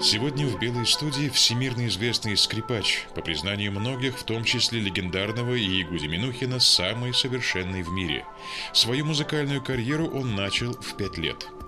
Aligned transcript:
Сегодня 0.00 0.46
в 0.46 0.58
«Белой 0.58 0.86
студии» 0.86 1.28
всемирно 1.28 1.86
известный 1.88 2.36
скрипач, 2.36 3.06
по 3.14 3.20
признанию 3.20 3.72
многих, 3.72 4.18
в 4.18 4.22
том 4.22 4.44
числе 4.44 4.80
легендарного 4.80 5.58
Иегуди 5.58 6.06
Минухина, 6.06 6.60
самый 6.60 7.12
совершенный 7.12 7.82
в 7.82 7.90
мире. 7.90 8.24
Свою 8.72 9.04
музыкальную 9.04 9.62
карьеру 9.62 10.06
он 10.06 10.36
начал 10.36 10.72
в 10.72 10.96
пять 10.96 11.18
лет– 11.18 11.48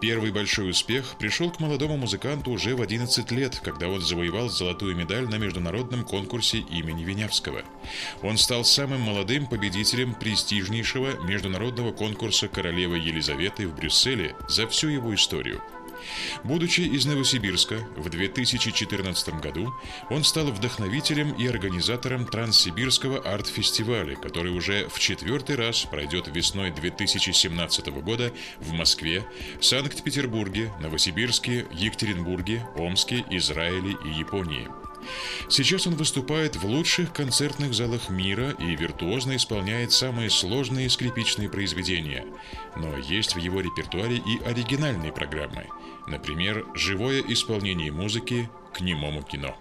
Первый 0.00 0.30
большой 0.30 0.70
успех 0.70 1.16
пришел 1.18 1.50
к 1.50 1.60
молодому 1.60 1.96
музыканту 1.96 2.50
уже 2.50 2.74
в 2.74 2.82
11 2.82 3.30
лет, 3.32 3.60
когда 3.62 3.88
он 3.88 4.00
завоевал 4.00 4.48
золотую 4.48 4.96
медаль 4.96 5.28
на 5.28 5.36
международном 5.36 6.04
конкурсе 6.04 6.58
имени 6.58 7.04
Винявского. 7.04 7.62
Он 8.22 8.38
стал 8.38 8.64
самым 8.64 9.00
молодым 9.00 9.46
победителем 9.46 10.14
престижнейшего 10.14 11.20
международного 11.24 11.92
конкурса 11.92 12.48
королевы 12.48 12.98
Елизаветы 12.98 13.66
в 13.66 13.74
Брюсселе 13.74 14.36
за 14.48 14.66
всю 14.68 14.88
его 14.88 15.14
историю– 15.14 15.60
Будучи 16.44 16.80
из 16.80 17.06
Новосибирска, 17.06 17.80
в 17.96 18.08
2014 18.08 19.40
году 19.40 19.72
он 20.10 20.24
стал 20.24 20.46
вдохновителем 20.46 21.32
и 21.32 21.46
организатором 21.46 22.26
Транссибирского 22.26 23.18
арт-фестиваля, 23.18 24.16
который 24.16 24.52
уже 24.52 24.88
в 24.88 24.98
четвертый 24.98 25.56
раз 25.56 25.84
пройдет 25.84 26.28
весной 26.28 26.70
2017 26.70 27.88
года 28.02 28.32
в 28.58 28.72
Москве, 28.72 29.24
Санкт-Петербурге, 29.60 30.72
Новосибирске, 30.80 31.66
Екатеринбурге, 31.72 32.66
Омске, 32.76 33.24
Израиле 33.30 33.96
и 34.04 34.08
Японии. 34.08 34.87
Сейчас 35.48 35.86
он 35.86 35.94
выступает 35.94 36.56
в 36.56 36.64
лучших 36.64 37.12
концертных 37.12 37.74
залах 37.74 38.10
мира 38.10 38.50
и 38.58 38.76
виртуозно 38.76 39.36
исполняет 39.36 39.92
самые 39.92 40.30
сложные 40.30 40.90
скрипичные 40.90 41.48
произведения. 41.48 42.24
Но 42.76 42.96
есть 42.96 43.34
в 43.34 43.38
его 43.38 43.60
репертуаре 43.60 44.16
и 44.16 44.42
оригинальные 44.44 45.12
программы. 45.12 45.66
Например, 46.06 46.64
живое 46.74 47.22
исполнение 47.22 47.92
музыки 47.92 48.48
к 48.72 48.80
немому 48.80 49.22
кино. 49.22 49.56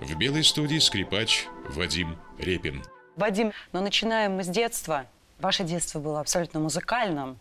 В 0.00 0.16
белой 0.16 0.44
студии 0.44 0.78
скрипач 0.78 1.46
Вадим 1.68 2.16
Репин. 2.38 2.82
Вадим, 3.16 3.52
но 3.72 3.80
начинаем 3.80 4.32
мы 4.32 4.44
с 4.44 4.48
детства. 4.48 5.06
Ваше 5.38 5.64
детство 5.64 6.00
было 6.00 6.20
абсолютно 6.20 6.60
музыкальным 6.60 7.38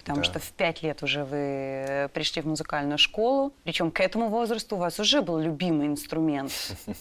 потому 0.00 0.18
да. 0.18 0.24
что 0.24 0.38
в 0.38 0.50
пять 0.52 0.82
лет 0.82 1.02
уже 1.02 1.24
вы 1.24 1.36
э, 1.36 2.08
пришли 2.08 2.40
в 2.40 2.46
музыкальную 2.46 2.96
школу, 2.96 3.52
причем 3.64 3.90
к 3.90 4.00
этому 4.00 4.28
возрасту 4.28 4.76
у 4.76 4.78
вас 4.78 4.98
уже 4.98 5.20
был 5.20 5.38
любимый 5.38 5.86
инструмент. 5.86 6.52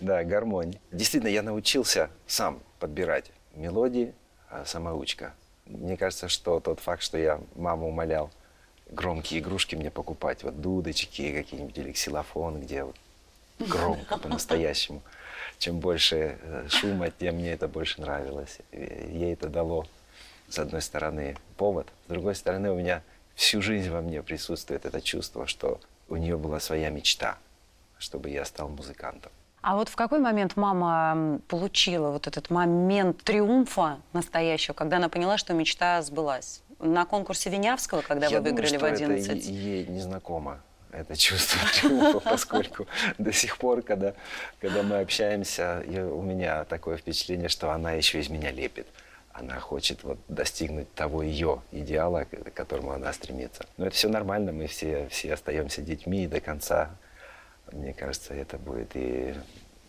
Да, 0.00 0.22
гармония. 0.22 0.78
Действительно, 0.92 1.30
я 1.30 1.42
научился 1.42 2.08
сам 2.28 2.60
подбирать 2.78 3.32
мелодии, 3.56 4.14
а, 4.48 4.64
самоучка. 4.64 5.34
Мне 5.66 5.96
кажется, 5.96 6.28
что 6.28 6.60
тот 6.60 6.78
факт, 6.78 7.02
что 7.02 7.18
я 7.18 7.40
маму 7.56 7.88
умолял 7.88 8.30
громкие 8.88 9.40
игрушки 9.40 9.74
мне 9.74 9.90
покупать, 9.90 10.44
вот 10.44 10.60
дудочки 10.60 11.34
какие-нибудь 11.34 11.76
или 11.76 11.90
ксилофон, 11.90 12.60
где 12.60 12.84
вот 12.84 12.94
громко 13.58 14.16
по-настоящему. 14.22 15.02
Чем 15.58 15.80
больше 15.80 16.38
э, 16.40 16.66
шума, 16.68 17.10
тем 17.10 17.36
мне 17.36 17.50
это 17.50 17.66
больше 17.66 18.00
нравилось. 18.00 18.58
Ей 18.70 19.32
это 19.32 19.48
дало 19.48 19.86
с 20.48 20.58
одной 20.58 20.82
стороны, 20.82 21.36
повод, 21.56 21.88
с 22.06 22.08
другой 22.10 22.34
стороны, 22.34 22.70
у 22.70 22.76
меня 22.76 23.02
всю 23.34 23.62
жизнь 23.62 23.90
во 23.90 24.00
мне 24.00 24.22
присутствует 24.22 24.84
это 24.84 25.00
чувство, 25.00 25.46
что 25.46 25.80
у 26.08 26.16
нее 26.16 26.36
была 26.36 26.60
своя 26.60 26.90
мечта, 26.90 27.38
чтобы 27.98 28.30
я 28.30 28.44
стал 28.44 28.68
музыкантом. 28.68 29.32
А 29.62 29.76
вот 29.76 29.88
в 29.88 29.96
какой 29.96 30.18
момент 30.18 30.56
мама 30.56 31.40
получила 31.48 32.10
вот 32.10 32.26
этот 32.26 32.50
момент 32.50 33.22
триумфа 33.22 33.98
настоящего, 34.12 34.74
когда 34.74 34.98
она 34.98 35.08
поняла, 35.08 35.38
что 35.38 35.54
мечта 35.54 36.02
сбылась? 36.02 36.60
На 36.80 37.06
конкурсе 37.06 37.48
Винявского, 37.48 38.02
когда 38.02 38.26
Я 38.26 38.40
вы 38.40 38.50
выиграли 38.50 38.76
думаю, 38.76 38.94
что 38.96 39.06
в 39.06 39.06
11? 39.06 39.28
Это 39.28 39.50
ей 39.50 39.86
не 39.86 40.00
знакомо 40.00 40.60
это 40.94 41.16
чувство 41.16 41.60
триумфа, 41.80 42.20
поскольку 42.20 42.86
до 43.18 43.32
сих 43.32 43.58
пор, 43.58 43.82
когда, 43.82 44.14
когда 44.60 44.82
мы 44.82 45.00
общаемся, 45.00 45.82
у 45.88 46.22
меня 46.22 46.64
такое 46.64 46.96
впечатление, 46.96 47.48
что 47.48 47.72
она 47.72 47.92
еще 47.92 48.20
из 48.20 48.28
меня 48.28 48.50
лепит 48.50 48.86
она 49.34 49.58
хочет 49.58 50.04
вот 50.04 50.18
достигнуть 50.28 50.92
того 50.94 51.22
ее 51.22 51.60
идеала, 51.72 52.24
к 52.24 52.54
которому 52.54 52.92
она 52.92 53.12
стремится. 53.12 53.66
Но 53.76 53.86
это 53.86 53.96
все 53.96 54.08
нормально, 54.08 54.52
мы 54.52 54.68
все, 54.68 55.08
все 55.08 55.34
остаемся 55.34 55.82
детьми 55.82 56.24
и 56.24 56.28
до 56.28 56.40
конца, 56.40 56.96
мне 57.72 57.92
кажется, 57.92 58.32
это 58.32 58.58
будет 58.58 58.94
и 58.94 59.34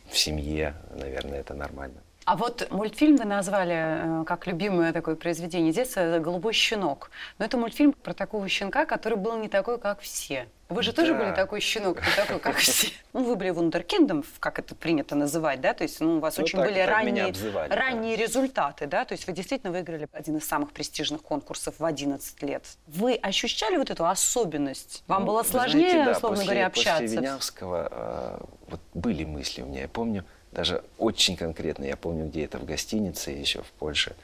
в 0.09 0.17
семье, 0.17 0.75
наверное, 0.95 1.39
это 1.39 1.53
нормально. 1.53 2.01
А 2.25 2.35
вот 2.35 2.67
мультфильм 2.71 3.17
вы 3.17 3.25
назвали 3.25 4.21
э, 4.21 4.23
как 4.25 4.47
любимое 4.47 4.91
такое 4.91 5.15
произведение 5.15 5.71
детства 5.71 6.17
«Голубой 6.17 6.53
щенок». 6.53 7.11
Но 7.37 7.45
это 7.45 7.55
мультфильм 7.55 7.93
про 7.93 8.15
такого 8.15 8.49
щенка, 8.49 8.87
который 8.87 9.15
был 9.15 9.37
не 9.37 9.47
такой, 9.47 9.77
как 9.77 9.99
все. 9.99 10.47
Вы 10.67 10.81
же 10.81 10.91
да. 10.91 11.03
тоже 11.03 11.13
были 11.13 11.35
такой 11.35 11.59
щенок, 11.59 11.97
не 11.97 12.15
такой, 12.15 12.39
как 12.39 12.55
все. 12.55 12.87
Ну, 13.13 13.23
вы 13.23 13.35
были 13.35 13.51
вундеркиндом, 13.51 14.25
как 14.39 14.57
это 14.57 14.73
принято 14.73 15.15
называть, 15.15 15.61
да? 15.61 15.73
То 15.73 15.83
есть 15.83 16.01
ну, 16.01 16.17
у 16.17 16.19
вас 16.19 16.37
ну, 16.37 16.43
очень 16.43 16.57
так, 16.57 16.67
были 16.67 16.79
так 16.79 16.89
ранние, 16.89 17.25
обзывали, 17.25 17.71
ранние 17.71 18.17
да. 18.17 18.23
результаты, 18.23 18.87
да? 18.87 19.05
То 19.05 19.13
есть 19.13 19.27
вы 19.27 19.33
действительно 19.33 19.71
выиграли 19.71 20.07
один 20.11 20.37
из 20.37 20.47
самых 20.47 20.71
престижных 20.71 21.21
конкурсов 21.21 21.75
в 21.77 21.85
11 21.85 22.41
лет. 22.41 22.65
Вы 22.87 23.13
ощущали 23.13 23.77
вот 23.77 23.91
эту 23.91 24.07
особенность? 24.07 25.03
Вам 25.05 25.21
ну, 25.21 25.27
было 25.27 25.43
сложнее, 25.43 25.91
знаете, 25.91 26.05
да, 26.05 26.17
условно 26.17 26.37
после, 26.37 26.51
говоря, 26.51 26.67
общаться? 26.67 27.03
После 27.03 27.17
Винявского 27.17 27.87
э, 27.91 28.45
вот 28.67 28.81
были 28.95 29.23
мысли 29.23 29.61
у 29.61 29.67
меня. 29.67 29.81
Я 29.81 29.87
помню, 29.87 30.25
даже 30.55 30.83
очень 30.97 31.35
конкретно, 31.35 31.83
я 31.83 31.97
помню, 31.97 32.27
где 32.27 32.45
это 32.45 32.57
в 32.57 32.65
гостинице 32.65 33.31
еще 33.31 33.61
в 33.61 33.67
Польше, 33.77 34.15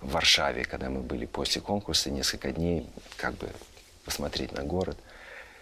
в 0.00 0.10
Варшаве, 0.10 0.64
когда 0.64 0.90
мы 0.90 1.00
были 1.00 1.24
после 1.24 1.62
конкурса 1.62 2.10
несколько 2.10 2.50
дней, 2.50 2.86
как 3.16 3.34
бы 3.34 3.48
посмотреть 4.04 4.52
на 4.52 4.64
город. 4.64 4.98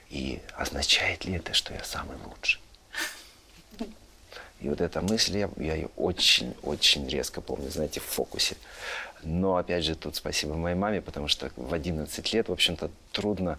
И 0.08 0.40
означает 0.56 1.24
ли 1.24 1.34
это, 1.34 1.52
что 1.52 1.74
я 1.74 1.84
самый 1.84 2.16
лучший? 2.24 2.60
И 4.60 4.70
вот 4.70 4.80
эта 4.80 5.02
мысль, 5.02 5.36
я, 5.36 5.50
я 5.58 5.74
ее 5.74 5.90
очень-очень 5.96 7.06
резко 7.08 7.42
помню, 7.42 7.70
знаете, 7.70 8.00
в 8.00 8.04
фокусе. 8.04 8.56
Но, 9.22 9.56
опять 9.56 9.84
же, 9.84 9.94
тут 9.94 10.16
спасибо 10.16 10.54
моей 10.54 10.76
маме, 10.76 11.02
потому 11.02 11.28
что 11.28 11.50
в 11.56 11.74
11 11.74 12.32
лет, 12.32 12.48
в 12.48 12.52
общем-то, 12.52 12.90
трудно 13.12 13.58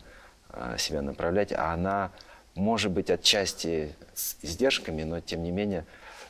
а, 0.50 0.76
себя 0.80 1.04
направлять, 1.04 1.52
а 1.52 1.72
она, 1.72 2.12
может 2.56 2.92
быть, 2.92 3.12
отчасти 3.12 3.94
с 4.16 4.38
издержками, 4.42 5.04
но, 5.04 5.20
тем 5.20 5.44
не 5.44 5.52
менее, 5.52 5.86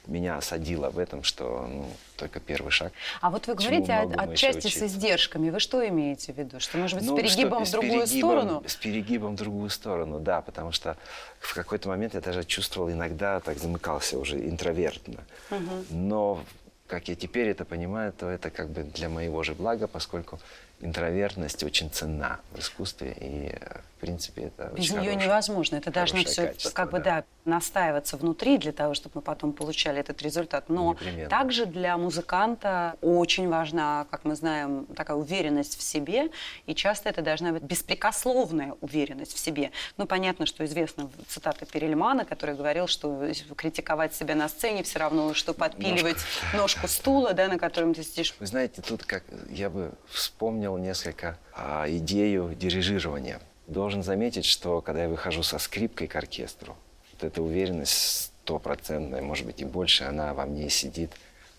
меня 0.08 0.38
осадило 0.38 0.90
в 0.90 1.00
этом, 1.00 1.24
что 1.24 1.68
ну, 1.70 1.86
только 2.16 2.40
первый 2.40 2.72
шаг. 2.72 2.94
А 3.22 3.30
вот 3.30 3.48
вы 3.48 3.56
говорите 3.56 3.94
отчасти 3.94 4.68
с 4.68 4.82
издержками. 4.82 5.50
Вы 5.50 5.60
что 5.60 5.88
имеете 5.88 6.34
в 6.34 6.38
виду? 6.38 6.60
Что, 6.60 6.78
может 6.78 7.00
быть, 7.00 7.08
ну, 7.08 7.18
с 7.18 7.22
перегибом 7.22 7.66
что, 7.66 7.78
в 7.78 7.82
другую 7.82 8.06
перегибом, 8.06 8.32
сторону? 8.32 8.64
С 8.66 8.76
перегибом 8.76 9.36
в 9.36 9.38
другую 9.38 9.70
сторону, 9.70 10.20
да. 10.20 10.42
Потому 10.42 10.72
что 10.72 10.98
в 11.40 11.54
какой-то 11.54 11.90
момент 11.90 12.14
я 12.14 12.22
даже 12.22 12.44
чувствовал 12.44 12.92
иногда, 12.92 13.40
так 13.40 13.58
замыкался 13.58 14.18
уже 14.18 14.38
интровертно. 14.38 15.24
Угу. 15.52 15.86
Но, 15.92 16.44
как 16.88 17.08
я 17.08 17.16
теперь 17.16 17.50
это 17.50 17.66
понимаю, 17.66 18.14
то 18.14 18.30
это 18.30 18.50
как 18.50 18.70
бы 18.70 18.84
для 18.84 19.10
моего 19.10 19.44
же 19.44 19.54
блага, 19.54 19.88
поскольку 19.88 20.40
интровертность 20.80 21.64
очень 21.64 21.90
ценна 21.90 22.40
в 22.52 22.60
искусстве, 22.60 23.16
и, 23.20 23.56
в 23.98 24.00
принципе, 24.00 24.44
это 24.44 24.72
Без 24.76 24.86
очень 24.86 25.00
нее 25.00 25.10
хорошее, 25.12 25.28
невозможно. 25.28 25.76
Это 25.78 25.92
должно 25.92 26.24
все 26.24 26.54
как 26.74 26.92
бы, 26.92 27.00
да. 27.00 27.22
да, 27.22 27.24
настаиваться 27.46 28.18
внутри 28.18 28.58
для 28.58 28.72
того, 28.72 28.94
чтобы 28.94 29.14
мы 29.16 29.22
потом 29.22 29.54
получали 29.54 30.00
этот 30.00 30.22
результат. 30.22 30.70
Но 30.70 30.94
Непременно. 30.94 31.30
также 31.30 31.66
для 31.66 31.98
музыканта 31.98 32.96
очень 33.02 33.48
важна, 33.50 34.06
как 34.12 34.26
мы 34.26 34.36
знаем, 34.36 34.86
такая 34.96 35.18
уверенность 35.18 35.78
в 35.78 35.82
себе, 35.82 36.30
и 36.66 36.76
часто 36.76 37.10
это 37.10 37.22
должна 37.22 37.54
быть 37.54 37.64
беспрекословная 37.64 38.76
уверенность 38.82 39.34
в 39.34 39.40
себе. 39.40 39.72
Ну, 39.98 40.06
понятно, 40.06 40.46
что 40.46 40.64
известна 40.66 41.10
цитата 41.28 41.66
Перельмана, 41.66 42.26
который 42.26 42.56
говорил, 42.56 42.88
что 42.88 43.28
критиковать 43.56 44.14
себя 44.14 44.36
на 44.36 44.50
сцене 44.50 44.84
все 44.84 45.00
равно, 45.00 45.34
что 45.34 45.54
подпиливать 45.54 46.18
ножку, 46.54 46.58
ножку 46.58 46.88
стула, 46.88 47.34
да, 47.34 47.48
на 47.48 47.58
котором 47.58 47.94
ты 47.94 48.04
сидишь. 48.04 48.36
Вы 48.40 48.46
знаете, 48.46 48.82
тут 48.82 49.04
как 49.04 49.24
я 49.50 49.70
бы 49.70 49.92
вспомнил 50.08 50.67
вспомнил 50.68 50.78
несколько 50.78 51.38
а, 51.54 51.86
идею 51.88 52.54
дирижирования. 52.54 53.40
Должен 53.68 54.04
заметить, 54.04 54.46
что 54.46 54.82
когда 54.82 55.04
я 55.04 55.10
выхожу 55.10 55.44
со 55.44 55.60
скрипкой 55.60 56.08
к 56.08 56.16
оркестру, 56.16 56.76
вот 57.14 57.24
эта 57.24 57.42
уверенность 57.42 58.32
стопроцентная, 58.44 59.22
может 59.22 59.46
быть 59.46 59.62
и 59.62 59.66
больше, 59.66 60.04
она 60.04 60.34
во 60.34 60.46
мне 60.46 60.70
сидит 60.70 61.12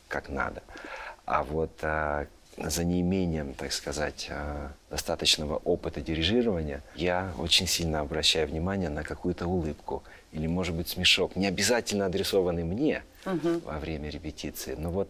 как 0.08 0.28
надо. 0.28 0.62
А 1.24 1.42
вот 1.42 1.70
а, 1.82 2.26
за 2.58 2.84
неимением, 2.84 3.54
так 3.54 3.72
сказать, 3.72 4.26
э, 4.30 4.68
достаточного 4.90 5.56
опыта 5.56 6.00
дирижирования, 6.00 6.82
я 6.94 7.32
очень 7.38 7.66
сильно 7.66 8.00
обращаю 8.00 8.48
внимание 8.48 8.90
на 8.90 9.04
какую-то 9.04 9.46
улыбку 9.46 10.02
или, 10.32 10.46
может 10.46 10.74
быть, 10.74 10.88
смешок, 10.88 11.36
не 11.36 11.46
обязательно 11.46 12.06
адресованный 12.06 12.64
мне 12.64 13.02
угу. 13.24 13.60
во 13.64 13.78
время 13.78 14.10
репетиции, 14.10 14.74
но 14.78 14.90
вот 14.90 15.08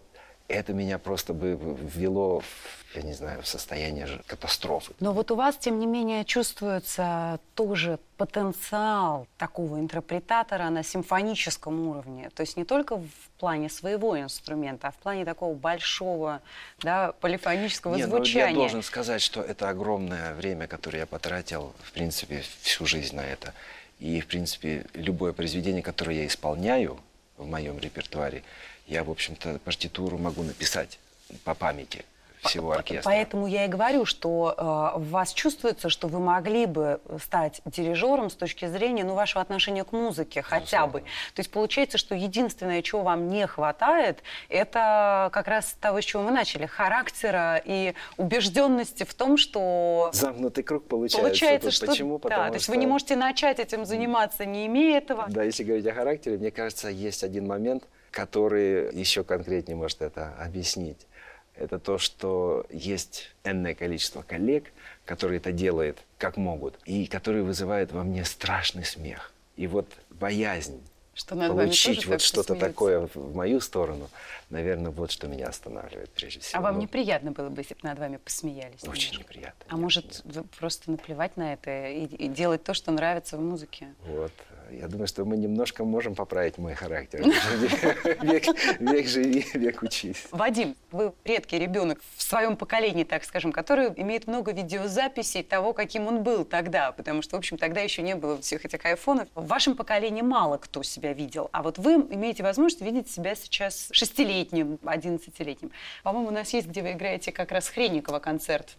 это 0.49 0.73
меня 0.73 0.97
просто 0.97 1.33
бы 1.33 1.57
ввело, 1.79 2.39
в, 2.39 2.95
я 2.95 3.03
не 3.03 3.13
знаю, 3.13 3.43
в 3.43 3.47
состояние 3.47 4.07
катастрофы. 4.25 4.93
Но 4.99 5.13
вот 5.13 5.29
у 5.31 5.35
вас, 5.35 5.55
тем 5.57 5.79
не 5.79 5.85
менее, 5.85 6.25
чувствуется 6.25 7.39
тоже 7.53 7.99
потенциал 8.17 9.27
такого 9.37 9.79
интерпретатора 9.79 10.69
на 10.69 10.83
симфоническом 10.83 11.87
уровне. 11.87 12.31
То 12.35 12.41
есть 12.41 12.57
не 12.57 12.65
только 12.65 12.97
в 12.97 13.09
плане 13.39 13.69
своего 13.69 14.19
инструмента, 14.19 14.87
а 14.87 14.91
в 14.91 14.95
плане 14.95 15.23
такого 15.23 15.53
большого 15.53 16.41
да, 16.79 17.13
полифонического 17.21 17.95
Нет, 17.95 18.09
звучания. 18.09 18.47
Ну, 18.47 18.53
я 18.53 18.57
должен 18.57 18.83
сказать, 18.83 19.21
что 19.21 19.41
это 19.41 19.69
огромное 19.69 20.33
время, 20.33 20.67
которое 20.67 20.99
я 20.99 21.05
потратил, 21.05 21.73
в 21.83 21.91
принципе, 21.91 22.43
всю 22.61 22.87
жизнь 22.87 23.15
на 23.15 23.25
это. 23.25 23.53
И, 23.99 24.19
в 24.19 24.27
принципе, 24.27 24.87
любое 24.95 25.31
произведение, 25.31 25.83
которое 25.83 26.17
я 26.17 26.25
исполняю 26.25 26.99
в 27.37 27.45
моем 27.45 27.77
репертуаре, 27.79 28.43
я, 28.89 29.03
в 29.03 29.11
общем-то, 29.11 29.59
партитуру 29.63 30.17
могу 30.17 30.43
написать 30.43 30.99
по 31.43 31.53
памяти 31.53 32.03
всего 32.41 32.71
оркестра. 32.71 33.03
Поэтому 33.03 33.47
я 33.47 33.65
и 33.65 33.67
говорю, 33.67 34.05
что 34.05 34.55
э, 34.57 34.99
в 34.99 35.09
вас 35.09 35.33
чувствуется, 35.33 35.89
что 35.89 36.07
вы 36.07 36.19
могли 36.19 36.65
бы 36.65 37.01
стать 37.21 37.61
дирижером 37.65 38.29
с 38.29 38.35
точки 38.35 38.65
зрения 38.67 39.03
ну, 39.03 39.13
вашего 39.13 39.41
отношения 39.41 39.83
к 39.83 39.91
музыке 39.91 40.41
хотя 40.41 40.87
бы. 40.87 41.01
То 41.33 41.41
есть 41.41 41.51
получается, 41.51 41.97
что 41.97 42.15
единственное, 42.15 42.81
чего 42.81 43.01
вам 43.01 43.27
не 43.27 43.45
хватает, 43.45 44.23
это 44.47 45.29
как 45.33 45.47
раз 45.47 45.75
того, 45.81 46.01
с 46.01 46.05
чего 46.05 46.23
мы 46.23 46.31
начали, 46.31 46.65
характера 46.65 47.61
и 47.63 47.93
убежденности 48.17 49.03
в 49.03 49.13
том, 49.13 49.37
что... 49.37 50.09
Замкнутый 50.13 50.63
круг 50.63 50.85
получается. 50.85 51.27
Получается, 51.27 51.71
что... 51.71 51.87
Почему? 51.87 52.19
Потому 52.19 52.43
да, 52.43 52.45
что... 52.45 52.51
то 52.53 52.57
есть 52.57 52.69
вы 52.69 52.77
не 52.77 52.87
можете 52.87 53.17
начать 53.17 53.59
этим 53.59 53.85
заниматься, 53.85 54.45
не 54.45 54.65
имея 54.67 54.99
этого. 54.99 55.25
Да, 55.27 55.43
если 55.43 55.63
говорить 55.63 55.85
о 55.87 55.93
характере, 55.93 56.37
мне 56.37 56.51
кажется, 56.51 56.89
есть 56.89 57.23
один 57.23 57.47
момент– 57.47 57.83
который 58.11 58.93
еще 58.95 59.23
конкретнее 59.23 59.75
может 59.75 60.01
это 60.01 60.35
объяснить. 60.35 61.07
Это 61.55 61.77
то, 61.77 61.97
что 61.97 62.65
есть 62.69 63.35
энное 63.43 63.75
количество 63.75 64.21
коллег, 64.21 64.71
которые 65.05 65.37
это 65.37 65.51
делают 65.51 65.97
как 66.17 66.37
могут, 66.37 66.79
и 66.85 67.05
которые 67.05 67.43
вызывают 67.43 67.91
во 67.91 68.03
мне 68.03 68.23
страшный 68.23 68.85
смех. 68.85 69.33
И 69.57 69.67
вот 69.67 69.87
боязнь 70.09 70.81
что 71.19 71.35
над 71.35 71.51
получить 71.51 72.05
вот 72.05 72.21
что-то 72.21 72.55
такое 72.55 73.09
в 73.13 73.35
мою 73.35 73.59
сторону, 73.59 74.09
наверное, 74.49 74.89
вот 74.89 75.11
что 75.11 75.27
меня 75.27 75.47
останавливает 75.47 76.09
прежде 76.11 76.39
всего. 76.39 76.59
А 76.59 76.61
вам 76.61 76.75
ну, 76.75 76.83
неприятно 76.83 77.33
было 77.33 77.49
бы, 77.49 77.59
если 77.59 77.73
бы 77.73 77.81
над 77.83 77.99
вами 77.99 78.15
посмеялись? 78.17 78.81
Очень 78.87 79.11
немножко? 79.11 79.33
неприятно. 79.33 79.65
А 79.67 79.75
может, 79.75 80.23
просто 80.57 80.91
наплевать 80.91 81.35
на 81.35 81.53
это 81.53 81.89
и, 81.89 82.05
и 82.05 82.29
делать 82.29 82.63
то, 82.63 82.73
что 82.73 82.91
нравится 82.91 83.35
в 83.35 83.41
музыке? 83.41 83.93
Вот. 84.05 84.31
Я 84.71 84.87
думаю, 84.87 85.07
что 85.07 85.25
мы 85.25 85.37
немножко 85.37 85.83
можем 85.83 86.15
поправить 86.15 86.57
мой 86.57 86.73
характер. 86.73 87.21
Век 88.79 89.07
живи, 89.07 89.45
век 89.53 89.81
учись. 89.81 90.27
Вадим, 90.31 90.75
вы 90.91 91.13
редкий 91.23 91.57
ребенок 91.59 91.99
в 92.15 92.21
своем 92.21 92.55
поколении, 92.55 93.03
так 93.03 93.23
скажем, 93.23 93.51
который 93.51 93.87
имеет 93.95 94.27
много 94.27 94.51
видеозаписей 94.51 95.43
того, 95.43 95.73
каким 95.73 96.07
он 96.07 96.23
был 96.23 96.45
тогда, 96.45 96.91
потому 96.91 97.21
что, 97.21 97.35
в 97.35 97.39
общем, 97.39 97.57
тогда 97.57 97.81
еще 97.81 98.01
не 98.01 98.15
было 98.15 98.39
всех 98.41 98.65
этих 98.65 98.85
айфонов. 98.85 99.27
В 99.35 99.47
вашем 99.47 99.75
поколении 99.75 100.21
мало 100.21 100.57
кто 100.57 100.83
себя 100.83 101.13
видел, 101.13 101.49
а 101.51 101.63
вот 101.63 101.77
вы 101.77 101.93
имеете 101.95 102.43
возможность 102.43 102.81
видеть 102.81 103.09
себя 103.09 103.35
сейчас 103.35 103.89
шестилетним, 103.91 104.79
одиннадцатилетним. 104.85 105.71
По-моему, 106.03 106.29
у 106.29 106.31
нас 106.31 106.53
есть, 106.53 106.67
где 106.67 106.81
вы 106.81 106.91
играете 106.93 107.31
как 107.31 107.51
раз 107.51 107.69
Хренникова 107.69 108.19
концерт. 108.19 108.77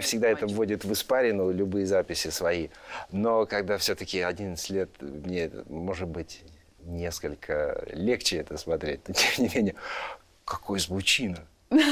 меня 0.00 0.02
всегда 0.06 0.28
это 0.28 0.46
вводит 0.46 0.84
в 0.84 0.92
испарину, 0.92 1.50
любые 1.50 1.86
записи 1.86 2.28
свои. 2.28 2.68
Но 3.12 3.46
когда 3.46 3.76
все-таки 3.76 4.20
11 4.20 4.70
лет, 4.70 4.90
мне, 5.00 5.50
может 5.68 6.08
быть, 6.08 6.42
несколько 6.84 7.84
легче 7.92 8.38
это 8.38 8.56
смотреть. 8.56 9.06
Но 9.08 9.14
тем 9.14 9.44
не 9.44 9.50
менее, 9.54 9.74
какой 10.44 10.80
звучина. 10.80 11.46
Ну, 11.70 11.82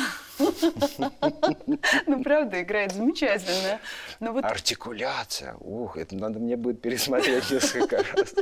правда, 2.25 2.63
играет 2.63 2.93
замечательно. 2.93 3.79
Вот... 4.21 4.45
Артикуляция. 4.45 5.55
Ух, 5.61 5.97
это 5.97 6.17
надо 6.17 6.39
мне 6.39 6.57
будет 6.57 6.81
пересмотреть 6.81 7.51
несколько 7.51 7.99
раз. 7.99 8.35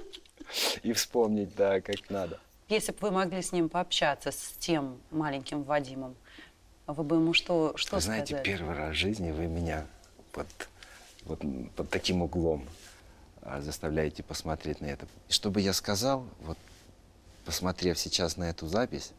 И 0.83 0.93
вспомнить, 0.93 1.55
да, 1.57 1.81
как 1.81 2.09
надо. 2.09 2.39
Если 2.69 2.93
бы 2.93 2.99
вы 3.01 3.11
могли 3.11 3.43
с 3.43 3.53
ним 3.53 3.69
пообщаться, 3.69 4.33
с 4.33 4.55
тем 4.59 4.99
маленьким 5.11 5.63
Вадимом, 5.63 6.17
вы 6.93 7.05
бы 7.05 7.17
ему 7.17 7.33
что, 7.35 7.73
что 7.77 7.97
вы 7.97 8.03
знаете, 8.03 8.37
сказали? 8.37 8.45
первый 8.45 8.77
раз 8.77 8.91
в 8.91 8.99
жизни 8.99 9.31
вы 9.33 9.47
меня 9.47 9.87
под, 10.33 10.47
вот, 11.25 11.41
под 11.75 11.91
таким 11.91 12.23
углом 12.23 12.67
а, 13.43 13.61
заставляете 13.61 14.23
посмотреть 14.23 14.81
на 14.81 14.87
это. 14.87 15.07
И 15.29 15.33
что 15.33 15.51
бы 15.51 15.61
я 15.61 15.73
сказал, 15.73 16.25
вот 16.41 16.59
посмотрев 17.45 17.99
сейчас 17.99 18.37
на 18.37 18.51
эту 18.51 18.67
запись, 18.67 19.13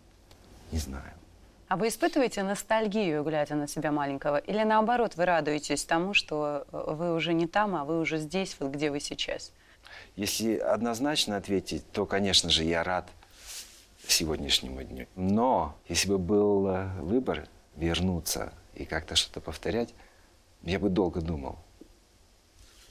не 0.71 0.79
знаю. 0.79 1.13
А 1.67 1.75
вы 1.75 1.89
испытываете 1.89 2.43
ностальгию, 2.43 3.23
глядя 3.23 3.55
на 3.55 3.67
себя 3.67 3.91
маленького? 3.91 4.37
Или 4.37 4.63
наоборот, 4.63 5.15
вы 5.17 5.25
радуетесь 5.25 5.83
тому, 5.83 6.13
что 6.13 6.65
э, 6.71 6.93
вы 6.93 7.13
уже 7.13 7.33
не 7.33 7.45
там, 7.45 7.75
а 7.75 7.83
вы 7.83 7.99
уже 7.99 8.19
здесь, 8.19 8.55
вот 8.59 8.71
где 8.71 8.89
вы 8.89 9.01
сейчас? 9.01 9.51
Если 10.15 10.57
однозначно 10.57 11.35
ответить, 11.35 11.83
то, 11.91 12.05
конечно 12.05 12.49
же, 12.49 12.63
я 12.63 12.83
рад 12.83 13.09
сегодняшнему 14.07 14.83
дню. 14.83 15.07
Но 15.15 15.75
если 15.89 16.09
бы 16.09 16.17
был 16.17 16.67
э, 16.67 16.87
выбор, 17.01 17.47
вернуться 17.77 18.51
и 18.75 18.85
как-то 18.85 19.15
что-то 19.15 19.39
повторять, 19.39 19.93
я 20.63 20.79
бы 20.79 20.89
долго 20.89 21.21
думал. 21.21 21.57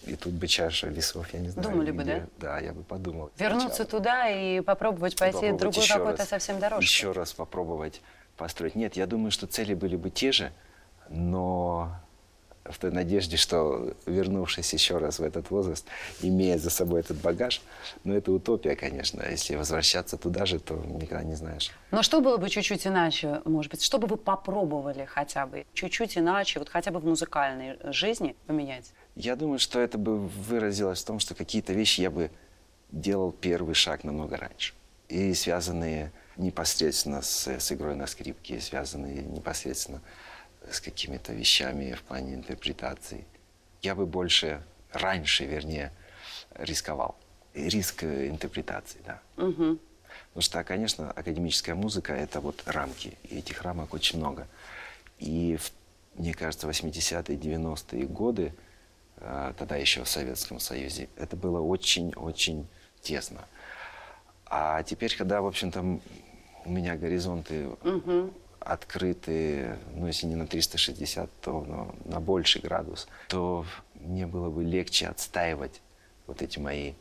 И 0.07 0.15
тут 0.15 0.35
бы 0.35 0.47
чаша 0.47 0.87
весов, 0.87 1.35
я 1.35 1.41
не 1.41 1.49
знаю. 1.49 1.69
Думали 1.69 1.91
где. 1.91 1.99
бы, 1.99 2.05
да? 2.05 2.27
Да, 2.39 2.59
я 2.61 2.73
бы 2.73 2.83
подумал. 2.85 3.31
Вернуться 3.39 3.85
сначала. 3.85 3.91
туда 3.91 4.31
и 4.31 4.61
попробовать 4.61 5.17
пойти 5.17 5.33
попробовать 5.35 5.61
другой 5.61 5.89
какой-то 5.89 6.25
совсем 6.25 6.61
дорожкой. 6.61 6.85
Еще 6.85 7.13
раз 7.13 7.33
попробовать 7.33 8.01
построить. 8.37 8.77
Нет, 8.77 8.97
я 8.97 9.07
думаю, 9.07 9.33
что 9.33 9.47
цели 9.49 9.75
были 9.75 9.97
бы 9.97 10.11
те 10.11 10.31
же, 10.31 10.53
но 11.09 11.91
в 12.71 12.79
той 12.79 12.91
надежде, 12.91 13.37
что 13.37 13.95
вернувшись 14.07 14.73
еще 14.73 14.99
раз 14.99 15.19
в 15.19 15.23
этот 15.23 15.51
возраст, 15.51 15.87
имея 16.23 16.59
за 16.59 16.71
собой 16.71 17.01
этот 17.01 17.19
багаж, 17.19 17.63
ну 18.05 18.15
это 18.15 18.33
утопия, 18.33 18.77
конечно. 18.77 19.23
Если 19.23 19.57
возвращаться 19.57 20.17
туда 20.17 20.47
же, 20.47 20.59
то 20.59 20.75
никогда 20.75 21.25
не 21.25 21.35
знаешь. 21.35 21.71
Но 21.91 22.03
что 22.03 22.21
было 22.21 22.37
бы 22.37 22.49
чуть-чуть 22.49 22.87
иначе, 22.87 23.41
может 23.45 23.71
быть? 23.71 23.83
Что 23.83 23.99
бы 23.99 24.07
вы 24.07 24.17
попробовали 24.17 25.05
хотя 25.05 25.47
бы 25.47 25.67
чуть-чуть 25.75 26.19
иначе, 26.19 26.59
вот 26.59 26.69
хотя 26.69 26.91
бы 26.91 27.01
в 27.01 27.05
музыкальной 27.05 27.79
жизни 27.93 28.37
поменять? 28.47 28.93
Я 29.15 29.37
думаю, 29.37 29.59
что 29.59 29.81
это 29.81 29.99
бы 29.99 30.19
выразилось 30.19 31.03
в 31.03 31.07
том, 31.07 31.19
что 31.19 31.35
какие-то 31.35 31.73
вещи 31.73 32.03
я 32.03 32.11
бы 32.11 32.31
делал 32.91 33.33
первый 33.33 33.75
шаг 33.75 34.05
намного 34.05 34.37
раньше. 34.37 34.75
И 35.09 35.35
связанные 35.35 36.13
непосредственно 36.37 37.23
с, 37.23 37.47
с 37.47 37.73
игрой 37.73 37.95
на 37.95 38.07
скрипке, 38.07 38.61
связанные 38.61 39.23
непосредственно 39.23 39.99
с 39.99 40.03
какими-то 40.81 41.33
вещами 41.33 41.93
в 41.93 42.03
плане 42.03 42.35
интерпретации. 42.35 43.25
Я 43.83 43.95
бы 43.95 44.07
больше, 44.07 44.63
раньше, 44.93 45.45
вернее, 45.45 45.93
рисковал. 46.55 47.17
Риск 47.55 48.05
интерпретации, 48.05 49.01
да. 49.05 49.21
Угу. 49.37 49.79
Потому 50.29 50.43
что, 50.43 50.65
конечно, 50.65 51.11
академическая 51.11 51.75
музыка– 51.75 52.13
это 52.15 52.41
вот 52.41 52.63
рамки, 52.67 53.17
и 53.25 53.39
этих 53.39 53.63
рамок 53.63 53.95
очень 53.95 54.19
много. 54.19 54.47
И, 55.19 55.57
в, 55.57 55.73
мне 56.19 56.35
кажется, 56.35 56.69
80-е, 56.69 57.37
90-е 57.37 58.07
годы, 58.07 58.55
э, 59.17 59.55
тогда 59.57 59.77
еще 59.77 60.05
в 60.05 60.09
Советском 60.09 60.61
Союзе, 60.61 61.09
это 61.17 61.37
было 61.37 61.61
очень-очень 61.61 62.67
тесно. 63.01 63.47
А 64.47 64.83
теперь, 64.83 65.17
когда, 65.17 65.41
в 65.41 65.47
общем-то, 65.47 66.01
у 66.65 66.71
меня 66.71 66.97
горизонты 66.97 67.69
угу 67.69 68.33
открыты, 68.67 69.79
ну, 69.95 70.07
если 70.07 70.27
не 70.27 70.35
на 70.35 70.47
360, 70.47 71.31
то 71.41 71.65
ну, 71.67 71.95
на 72.05 72.21
больший 72.21 72.61
градус, 72.61 73.09
то 73.29 73.65
мне 73.95 74.27
было 74.27 74.51
бы 74.51 74.65
легче 74.65 75.07
отстаивать 75.07 75.81
вот 76.27 76.43
эти 76.43 76.59
мои 76.59 76.95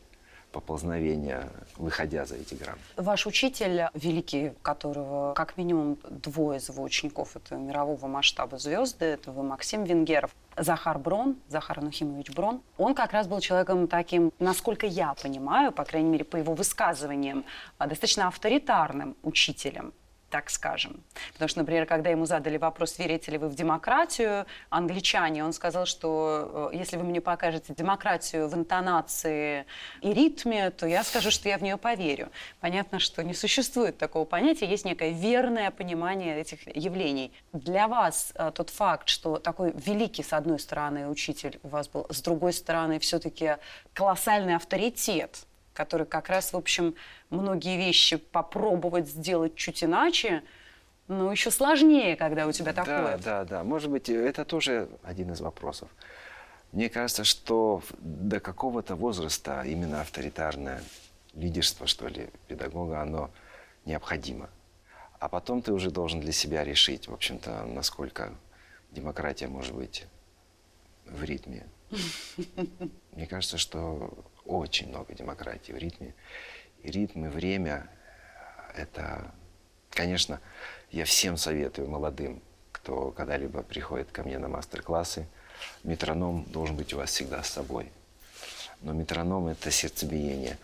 поползновения, 0.52 1.50
выходя 1.76 2.24
за 2.24 2.36
эти 2.36 2.54
граммы. 2.54 2.80
Ваш 2.96 3.26
учитель, 3.26 3.88
великий, 3.92 4.52
которого 4.62 5.34
как 5.34 5.58
минимум 5.58 5.98
двое 6.08 6.58
из 6.58 6.70
его 6.70 6.82
учеников, 6.82 7.36
это 7.36 7.56
мирового 7.56 8.06
масштаба 8.06 8.56
звезды, 8.56 9.04
это 9.04 9.32
вы 9.32 9.42
Максим 9.42 9.84
Венгеров, 9.84 10.34
Захар 10.56 10.98
Брон, 10.98 11.36
Захар 11.48 11.82
Нухимович 11.82 12.30
Брон, 12.30 12.62
он 12.78 12.94
как 12.94 13.12
раз 13.12 13.26
был 13.26 13.40
человеком 13.40 13.86
таким, 13.86 14.32
насколько 14.38 14.86
я 14.86 15.14
понимаю, 15.22 15.72
по 15.72 15.84
крайней 15.84 16.08
мере, 16.08 16.24
по 16.24 16.36
его 16.36 16.54
высказываниям, 16.54 17.44
достаточно 17.78 18.28
авторитарным 18.28 19.14
учителем 19.22 19.92
так 20.30 20.50
скажем. 20.50 21.02
Потому 21.32 21.48
что, 21.48 21.60
например, 21.60 21.86
когда 21.86 22.10
ему 22.10 22.26
задали 22.26 22.56
вопрос, 22.56 22.98
верите 22.98 23.30
ли 23.30 23.38
вы 23.38 23.48
в 23.48 23.54
демократию, 23.54 24.46
англичане, 24.70 25.44
он 25.44 25.52
сказал, 25.52 25.86
что 25.86 26.70
э, 26.72 26.76
если 26.76 26.96
вы 26.96 27.04
мне 27.04 27.20
покажете 27.20 27.74
демократию 27.74 28.48
в 28.48 28.54
интонации 28.54 29.66
и 30.02 30.12
ритме, 30.12 30.70
то 30.70 30.86
я 30.86 31.04
скажу, 31.04 31.30
что 31.30 31.48
я 31.48 31.58
в 31.58 31.62
нее 31.62 31.76
поверю. 31.76 32.30
Понятно, 32.60 32.98
что 32.98 33.22
не 33.22 33.34
существует 33.34 33.98
такого 33.98 34.24
понятия, 34.24 34.66
есть 34.66 34.84
некое 34.84 35.10
верное 35.10 35.70
понимание 35.70 36.40
этих 36.40 36.66
явлений. 36.76 37.32
Для 37.52 37.86
вас 37.86 38.32
э, 38.34 38.50
тот 38.54 38.70
факт, 38.70 39.08
что 39.08 39.36
такой 39.36 39.72
великий, 39.72 40.22
с 40.22 40.32
одной 40.32 40.58
стороны, 40.58 41.08
учитель 41.08 41.60
у 41.62 41.68
вас 41.68 41.88
был, 41.88 42.06
с 42.10 42.20
другой 42.20 42.52
стороны, 42.52 42.98
все-таки 42.98 43.56
колоссальный 43.92 44.56
авторитет, 44.56 45.46
который 45.76 46.06
как 46.06 46.28
раз, 46.28 46.52
в 46.52 46.56
общем, 46.56 46.94
многие 47.30 47.76
вещи 47.76 48.16
попробовать 48.16 49.08
сделать 49.08 49.54
чуть 49.54 49.84
иначе, 49.84 50.42
но 51.06 51.30
еще 51.30 51.50
сложнее, 51.50 52.16
когда 52.16 52.46
у 52.46 52.52
тебя 52.52 52.72
такое. 52.72 53.18
Да, 53.18 53.18
да, 53.18 53.44
да. 53.44 53.64
Может 53.64 53.90
быть, 53.90 54.08
это 54.08 54.44
тоже 54.44 54.88
один 55.04 55.30
из 55.32 55.40
вопросов. 55.40 55.88
Мне 56.72 56.88
кажется, 56.88 57.22
что 57.22 57.82
до 58.00 58.40
какого-то 58.40 58.96
возраста 58.96 59.62
именно 59.62 60.00
авторитарное 60.00 60.82
лидерство, 61.34 61.86
что 61.86 62.08
ли, 62.08 62.28
педагога, 62.48 63.00
оно 63.00 63.30
необходимо. 63.84 64.50
А 65.20 65.28
потом 65.28 65.62
ты 65.62 65.72
уже 65.72 65.90
должен 65.90 66.20
для 66.20 66.32
себя 66.32 66.64
решить, 66.64 67.08
в 67.08 67.14
общем-то, 67.14 67.64
насколько 67.66 68.34
демократия 68.90 69.46
может 69.46 69.74
быть 69.74 70.06
в 71.04 71.22
ритме. 71.22 71.66
Мне 73.12 73.26
кажется, 73.26 73.58
что 73.58 74.12
очень 74.46 74.88
много 74.88 75.14
демократии 75.14 75.72
в 75.72 75.78
ритме. 75.78 76.14
И 76.82 76.90
ритм, 76.90 77.26
и 77.26 77.28
время– 77.28 77.88
это, 78.74 79.32
конечно, 79.90 80.40
я 80.90 81.04
всем 81.04 81.36
советую 81.36 81.88
молодым, 81.88 82.42
кто 82.72 83.10
когда-либо 83.10 83.62
приходит 83.62 84.10
ко 84.12 84.22
мне 84.22 84.38
на 84.38 84.48
мастер-классы, 84.48 85.26
метроном 85.82 86.44
должен 86.44 86.76
быть 86.76 86.92
у 86.94 86.98
вас 86.98 87.10
всегда 87.10 87.42
с 87.42 87.50
собой. 87.50 87.90
Но 88.82 88.92
метроном– 88.92 89.46
это 89.48 89.70
сердцебиение, 89.70 90.58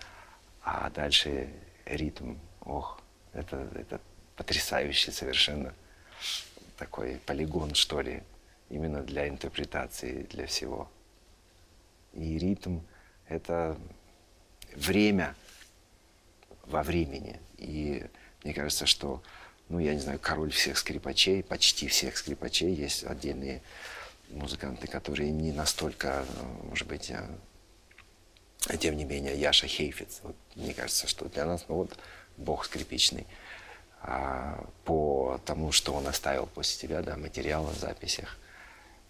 а 0.62 0.90
дальше 0.90 1.48
ритм, 1.86 2.36
ох, 2.60 3.00
это, 3.32 3.68
это 3.74 4.00
потрясающий 4.36 5.10
совершенно 5.10 5.74
такой 6.76 7.20
полигон, 7.26 7.74
что 7.74 8.00
ли, 8.00 8.22
именно 8.68 9.02
для 9.02 9.28
интерпретации, 9.28 10.22
для 10.22 10.46
всего. 10.46 10.90
И 12.12 12.38
ритм– 12.38 12.80
это 13.32 13.76
время 14.74 15.34
во 16.66 16.82
времени. 16.82 17.40
И 17.58 18.04
мне 18.44 18.54
кажется, 18.54 18.86
что, 18.86 19.22
ну, 19.68 19.78
я 19.78 19.94
не 19.94 20.00
знаю, 20.00 20.18
король 20.20 20.50
всех 20.50 20.78
скрипачей, 20.78 21.42
почти 21.42 21.88
всех 21.88 22.16
скрипачей, 22.16 22.74
есть 22.74 23.04
отдельные 23.04 23.62
музыканты, 24.30 24.86
которые 24.86 25.30
не 25.30 25.52
настолько, 25.52 26.24
может 26.64 26.86
быть, 26.86 27.10
а, 27.10 27.28
а 28.68 28.76
тем 28.76 28.96
не 28.96 29.04
менее, 29.04 29.38
Яша 29.38 29.66
Хейфиц. 29.66 30.20
Вот, 30.22 30.36
мне 30.54 30.74
кажется, 30.74 31.06
что 31.06 31.26
для 31.28 31.46
нас, 31.46 31.64
ну 31.68 31.76
вот, 31.76 31.98
бог 32.36 32.64
скрипичный. 32.64 33.26
А, 34.00 34.64
по 34.84 35.40
тому, 35.44 35.70
что 35.72 35.92
он 35.92 36.06
оставил 36.06 36.46
после 36.46 36.76
себя, 36.76 37.02
да, 37.02 37.16
материал 37.16 37.64
в 37.64 37.78
записях. 37.78 38.38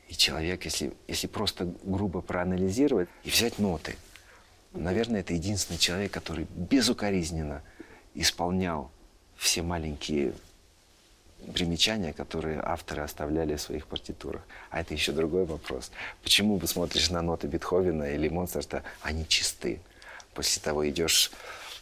И 0.09 0.15
человек, 0.15 0.65
если, 0.65 0.93
если 1.09 1.27
просто 1.29 1.73
грубо 1.85 2.21
проанализировать 2.21 3.09
и 3.25 3.31
взять 3.31 3.59
ноты– 3.59 3.97
Наверное, 4.75 5.21
это 5.21 5.35
единственный 5.35 5.79
человек, 5.79 6.13
который 6.13 6.47
безукоризненно 6.55 7.63
исполнял 8.15 8.91
все 9.37 9.63
маленькие 9.63 10.33
примечания, 11.55 12.13
которые 12.13 12.61
авторы 12.61 13.03
оставляли 13.03 13.57
в 13.57 13.61
своих 13.61 13.87
партитурах. 13.87 14.43
А 14.71 14.81
это 14.81 14.95
еще 14.95 15.13
другой 15.13 15.45
вопрос. 15.45 15.91
Почему 16.23 16.57
вы 16.57 16.67
смотришь 16.67 17.11
на 17.11 17.21
ноты 17.23 17.49
Бетховена 17.49 18.11
или 18.11 18.29
Моцарта, 18.29 18.83
они 19.03 19.27
чисты. 19.27 19.81
После 20.35 20.63
того 20.63 20.89
идешь 20.89 21.31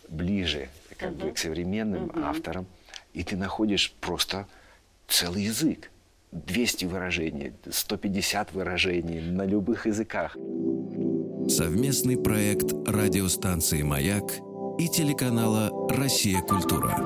ближе 0.08 0.68
как 0.96 1.10
uh-huh. 1.10 1.26
бы, 1.26 1.32
к 1.32 1.38
современным 1.38 2.06
uh-huh. 2.06 2.24
авторам, 2.24 2.66
и 3.12 3.22
ты 3.22 3.36
находишь 3.36 3.92
просто 4.00 4.46
целый 5.06 5.44
язык. 5.44 5.90
200 6.32 6.84
выражений, 6.84 7.52
150 7.68 8.52
выражений 8.52 9.20
на 9.20 9.42
любых 9.42 9.86
языках. 9.86 10.36
Совместный 11.50 12.16
проект 12.16 12.72
радиостанции 12.86 13.82
«Маяк» 13.82 14.22
и 14.78 14.86
телеканала 14.86 15.68
«Россия. 15.90 16.40
Культура». 16.42 16.96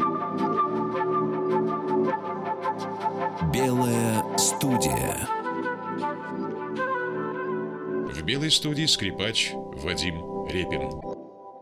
Белая 3.50 4.22
студия. 4.36 5.26
В 8.12 8.22
белой 8.22 8.50
студии 8.50 8.84
скрипач 8.84 9.52
Вадим 9.54 10.46
Репин. 10.46 10.90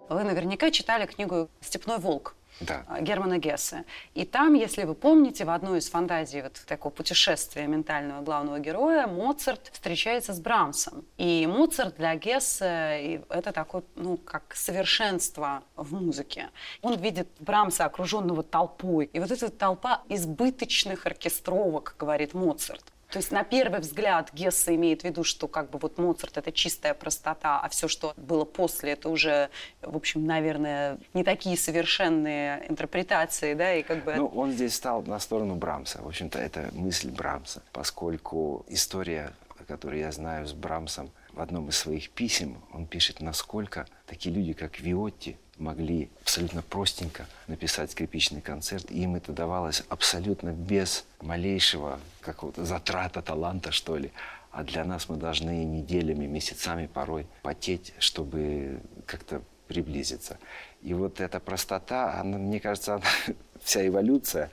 Вы 0.08 0.24
наверняка 0.24 0.72
читали 0.72 1.06
книгу 1.06 1.48
«Степной 1.60 1.98
волк» 1.98 2.34
да. 2.60 2.84
А, 2.86 3.00
Германа 3.00 3.38
Гессе. 3.38 3.84
И 4.14 4.24
там, 4.24 4.54
если 4.54 4.84
вы 4.84 4.94
помните, 4.94 5.44
в 5.44 5.50
одной 5.50 5.78
из 5.78 5.90
фантазий 5.90 6.42
вот 6.42 6.60
такого 6.66 6.92
путешествия 6.92 7.66
ментального 7.66 8.22
главного 8.22 8.58
героя 8.58 9.06
Моцарт 9.06 9.70
встречается 9.72 10.32
с 10.32 10.40
Брамсом. 10.40 11.04
И 11.18 11.46
Моцарт 11.46 11.96
для 11.96 12.14
Гессе 12.16 13.22
это 13.28 13.52
такой, 13.52 13.82
ну, 13.96 14.16
как 14.16 14.54
совершенство 14.54 15.62
в 15.76 15.92
музыке. 15.94 16.50
Он 16.82 16.98
видит 16.98 17.28
Брамса 17.40 17.84
окруженного 17.84 18.42
толпой. 18.42 19.06
И 19.12 19.18
вот 19.18 19.30
эта 19.30 19.50
толпа 19.50 20.02
избыточных 20.08 21.06
оркестровок, 21.06 21.96
говорит 21.98 22.34
Моцарт. 22.34 22.84
То 23.12 23.18
есть 23.18 23.30
на 23.30 23.44
первый 23.44 23.80
взгляд 23.80 24.32
Гесса 24.32 24.74
имеет 24.74 25.02
в 25.02 25.04
виду, 25.04 25.22
что 25.22 25.46
как 25.46 25.68
бы 25.68 25.78
вот 25.78 25.98
Моцарт 25.98 26.38
это 26.38 26.50
чистая 26.50 26.94
простота, 26.94 27.60
а 27.60 27.68
все, 27.68 27.86
что 27.86 28.14
было 28.16 28.46
после, 28.46 28.92
это 28.92 29.10
уже, 29.10 29.50
в 29.82 29.94
общем, 29.94 30.24
наверное, 30.24 30.98
не 31.12 31.22
такие 31.22 31.58
совершенные 31.58 32.64
интерпретации, 32.70 33.52
да, 33.52 33.74
и 33.74 33.82
как 33.82 34.02
бы... 34.04 34.14
Ну, 34.14 34.28
он 34.28 34.52
здесь 34.52 34.74
стал 34.74 35.02
на 35.02 35.18
сторону 35.18 35.56
Брамса. 35.56 36.00
В 36.00 36.06
общем-то, 36.08 36.38
это 36.38 36.70
мысль 36.72 37.10
Брамса, 37.10 37.62
поскольку 37.72 38.64
история, 38.68 39.34
которую 39.68 40.00
я 40.00 40.10
знаю 40.10 40.46
с 40.46 40.54
Брамсом, 40.54 41.10
в 41.34 41.40
одном 41.42 41.68
из 41.68 41.76
своих 41.76 42.08
писем 42.08 42.62
он 42.72 42.86
пишет, 42.86 43.20
насколько 43.20 43.86
такие 44.06 44.34
люди, 44.34 44.54
как 44.54 44.80
Виотти, 44.80 45.36
могли 45.58 46.10
абсолютно 46.22 46.62
простенько 46.62 47.26
написать 47.46 47.90
скрипичный 47.90 48.40
концерт, 48.40 48.90
и 48.90 49.02
им 49.02 49.16
это 49.16 49.32
давалось 49.32 49.82
абсолютно 49.88 50.50
без 50.50 51.04
малейшего 51.20 52.00
какого-то 52.20 52.64
затрата 52.64 53.22
таланта, 53.22 53.72
что 53.72 53.96
ли. 53.96 54.10
А 54.50 54.64
для 54.64 54.84
нас 54.84 55.08
мы 55.08 55.16
должны 55.16 55.64
неделями, 55.64 56.26
месяцами 56.26 56.86
порой 56.86 57.26
потеть, 57.42 57.94
чтобы 57.98 58.80
как-то 59.06 59.42
приблизиться. 59.66 60.38
И 60.82 60.92
вот 60.92 61.20
эта 61.20 61.40
простота, 61.40 62.20
она, 62.20 62.38
мне 62.38 62.60
кажется, 62.60 62.96
она, 62.96 63.04
вся 63.62 63.86
эволюция 63.86 64.50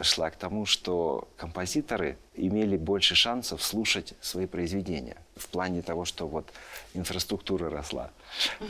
шла 0.00 0.30
к 0.30 0.36
тому, 0.36 0.66
что 0.66 1.28
композиторы 1.36 2.16
имели 2.34 2.76
больше 2.76 3.14
шансов 3.14 3.62
слушать 3.62 4.14
свои 4.20 4.46
произведения 4.46 5.16
в 5.36 5.48
плане 5.48 5.82
того, 5.82 6.04
что 6.04 6.26
вот 6.26 6.46
инфраструктура 6.94 7.70
росла. 7.70 8.10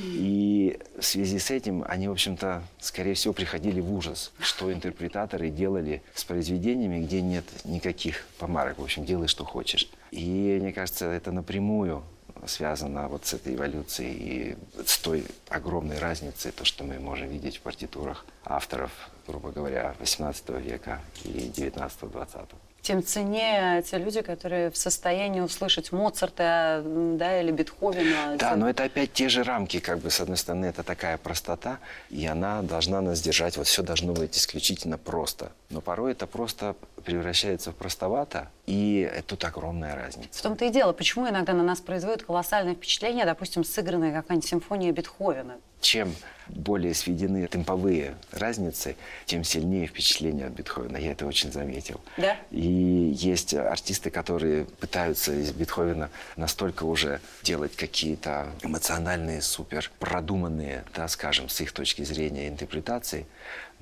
И 0.00 0.78
в 0.98 1.02
связи 1.02 1.38
с 1.38 1.50
этим 1.50 1.84
они, 1.86 2.08
в 2.08 2.12
общем-то, 2.12 2.62
скорее 2.80 3.14
всего, 3.14 3.34
приходили 3.34 3.80
в 3.80 3.92
ужас, 3.92 4.32
что 4.38 4.72
интерпретаторы 4.72 5.50
делали 5.50 6.02
с 6.14 6.24
произведениями, 6.24 7.04
где 7.04 7.20
нет 7.20 7.44
никаких 7.64 8.26
помарок. 8.38 8.78
В 8.78 8.84
общем, 8.84 9.04
делай, 9.04 9.28
что 9.28 9.44
хочешь. 9.44 9.90
И 10.10 10.58
мне 10.60 10.72
кажется, 10.72 11.06
это 11.06 11.32
напрямую 11.32 12.04
связано 12.46 13.08
вот 13.08 13.26
с 13.26 13.34
этой 13.34 13.54
эволюцией 13.54 14.12
и 14.12 14.56
с 14.84 14.98
той 14.98 15.24
огромной 15.48 15.98
разницей, 15.98 16.52
то, 16.52 16.64
что 16.64 16.84
мы 16.84 16.98
можем 16.98 17.28
видеть 17.28 17.58
в 17.58 17.60
партитурах 17.60 18.24
авторов, 18.44 18.90
грубо 19.26 19.50
говоря, 19.50 19.94
18 20.00 20.48
века 20.60 21.00
и 21.24 21.50
19-20. 21.54 22.48
тем 22.82 23.02
ценнее 23.04 23.82
те 23.82 23.98
люди, 23.98 24.22
которые 24.22 24.70
в 24.70 24.76
состоянии 24.76 25.40
услышать 25.40 25.92
Моцарта 25.92 26.82
да, 26.84 27.40
или 27.40 27.52
Бетховена. 27.52 28.36
Да, 28.36 28.56
но 28.56 28.68
это 28.68 28.84
опять 28.84 29.12
те 29.12 29.28
же 29.28 29.44
рамки, 29.44 29.78
как 29.78 30.00
бы, 30.00 30.10
с 30.10 30.20
одной 30.20 30.36
стороны, 30.36 30.66
это 30.66 30.82
такая 30.82 31.16
простота, 31.18 31.78
и 32.10 32.26
она 32.26 32.62
должна 32.62 33.00
нас 33.00 33.20
держать, 33.20 33.56
вот 33.56 33.68
все 33.68 33.82
должно 33.82 34.12
быть 34.12 34.36
исключительно 34.36 34.98
просто. 34.98 35.52
Но 35.72 35.80
порой 35.80 36.12
это 36.12 36.26
просто 36.26 36.76
превращается 37.02 37.72
в 37.72 37.74
простовато, 37.74 38.50
и 38.66 39.08
это 39.10 39.28
тут 39.28 39.44
огромная 39.44 39.96
разница. 39.96 40.38
В 40.38 40.42
том-то 40.42 40.66
и 40.66 40.70
дело, 40.70 40.92
почему 40.92 41.28
иногда 41.28 41.54
на 41.54 41.62
нас 41.62 41.80
производит 41.80 42.22
колоссальное 42.24 42.74
впечатление, 42.74 43.24
допустим, 43.24 43.64
сыгранная 43.64 44.12
какая-нибудь 44.12 44.48
симфония 44.48 44.92
Бетховена. 44.92 45.56
Чем 45.80 46.14
более 46.46 46.94
сведены 46.94 47.48
темповые 47.48 48.14
разницы, 48.30 48.96
тем 49.24 49.44
сильнее 49.44 49.86
впечатление 49.86 50.46
от 50.46 50.52
Бетховена. 50.52 50.98
Я 50.98 51.12
это 51.12 51.26
очень 51.26 51.50
заметил. 51.50 52.00
Да? 52.18 52.36
И 52.50 52.60
есть 52.60 53.54
артисты, 53.54 54.10
которые 54.10 54.66
пытаются 54.66 55.32
из 55.32 55.52
Бетховена 55.52 56.10
настолько 56.36 56.84
уже 56.84 57.20
делать 57.42 57.74
какие-то 57.74 58.48
эмоциональные, 58.62 59.40
супер 59.40 59.90
продуманные, 59.98 60.84
да, 60.94 61.08
скажем, 61.08 61.48
с 61.48 61.60
их 61.60 61.72
точки 61.72 62.02
зрения 62.02 62.48
интерпретации, 62.48 63.26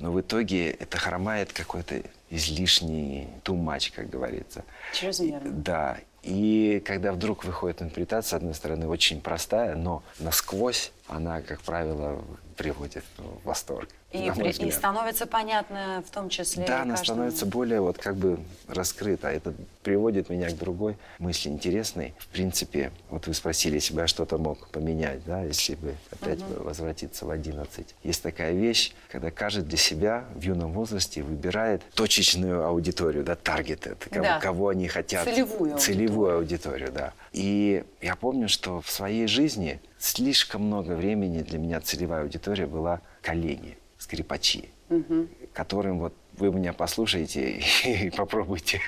но 0.00 0.10
в 0.12 0.20
итоге 0.20 0.70
это 0.70 0.98
хромает 0.98 1.52
какой-то 1.52 2.02
излишний 2.30 3.28
much, 3.44 3.92
как 3.94 4.08
говорится. 4.08 4.64
Чрезмерно. 4.92 5.50
Да. 5.50 5.98
И 6.22 6.82
когда 6.84 7.12
вдруг 7.12 7.44
выходит 7.44 7.80
интерпретация, 7.82 8.30
с 8.30 8.34
одной 8.34 8.54
стороны, 8.54 8.86
очень 8.88 9.20
простая, 9.20 9.74
но 9.74 10.02
насквозь 10.18 10.92
она, 11.10 11.42
как 11.42 11.60
правило, 11.60 12.22
приводит 12.56 13.04
в 13.16 13.46
восторг. 13.46 13.88
И, 14.12 14.30
при, 14.36 14.50
и 14.50 14.70
становится 14.72 15.24
понятно 15.24 16.02
в 16.06 16.10
том 16.10 16.28
числе. 16.28 16.64
Да, 16.66 16.82
она 16.82 16.96
каждому... 16.96 17.04
становится 17.04 17.46
более 17.46 17.80
вот 17.80 17.96
как 17.96 18.16
бы 18.16 18.40
раскрыта. 18.66 19.28
Это 19.28 19.54
приводит 19.84 20.28
меня 20.30 20.50
к 20.50 20.58
другой 20.58 20.96
мысли 21.18 21.48
интересной. 21.48 22.12
В 22.18 22.26
принципе, 22.26 22.90
вот 23.08 23.28
вы 23.28 23.34
спросили, 23.34 23.76
если 23.76 23.94
бы 23.94 24.00
я 24.00 24.08
что-то 24.08 24.36
мог 24.36 24.68
поменять, 24.70 25.24
да, 25.24 25.42
если 25.42 25.76
бы 25.76 25.94
опять 26.10 26.40
угу. 26.42 26.64
возвратиться 26.64 27.24
в 27.24 27.30
11. 27.30 27.94
Есть 28.02 28.22
такая 28.22 28.52
вещь, 28.52 28.92
когда 29.10 29.30
каждый 29.30 29.62
для 29.62 29.78
себя 29.78 30.24
в 30.34 30.42
юном 30.42 30.72
возрасте 30.72 31.22
выбирает 31.22 31.82
точечную 31.94 32.66
аудиторию, 32.66 33.22
да, 33.22 33.36
таргет, 33.36 33.86
это 33.86 34.10
кого, 34.10 34.24
да. 34.24 34.40
кого 34.40 34.68
они 34.70 34.88
хотят. 34.88 35.24
Целевую, 35.24 35.78
целевую 35.78 36.36
аудиторию. 36.36 36.88
аудиторию, 36.88 36.92
да. 36.92 37.12
И 37.32 37.84
я 38.00 38.16
помню, 38.16 38.48
что 38.48 38.80
в 38.80 38.90
своей 38.90 39.26
жизни 39.26 39.80
слишком 39.98 40.62
много 40.62 40.92
времени 40.92 41.42
для 41.42 41.58
меня 41.58 41.80
целевая 41.80 42.22
аудитория 42.22 42.66
была 42.66 43.00
коллеги 43.22 43.78
скрипачи, 43.98 44.70
угу. 44.88 45.28
которым 45.52 46.00
вот 46.00 46.14
вы 46.36 46.50
меня 46.52 46.72
послушаете 46.72 47.62
и 47.84 48.10
попробуйте 48.10 48.80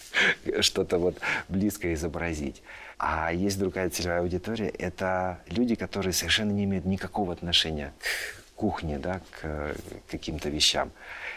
что-то 0.60 0.98
вот 0.98 1.18
близко 1.48 1.92
изобразить. 1.92 2.62
А 2.98 3.32
есть 3.32 3.58
другая 3.58 3.90
целевая 3.90 4.20
аудитория, 4.20 4.68
это 4.68 5.40
люди, 5.48 5.74
которые 5.74 6.12
совершенно 6.12 6.52
не 6.52 6.64
имеют 6.64 6.84
никакого 6.84 7.32
отношения 7.32 7.92
к 8.00 8.54
кухне, 8.56 8.98
да, 8.98 9.22
к 9.40 9.74
каким-то 10.10 10.50
вещам. 10.50 10.90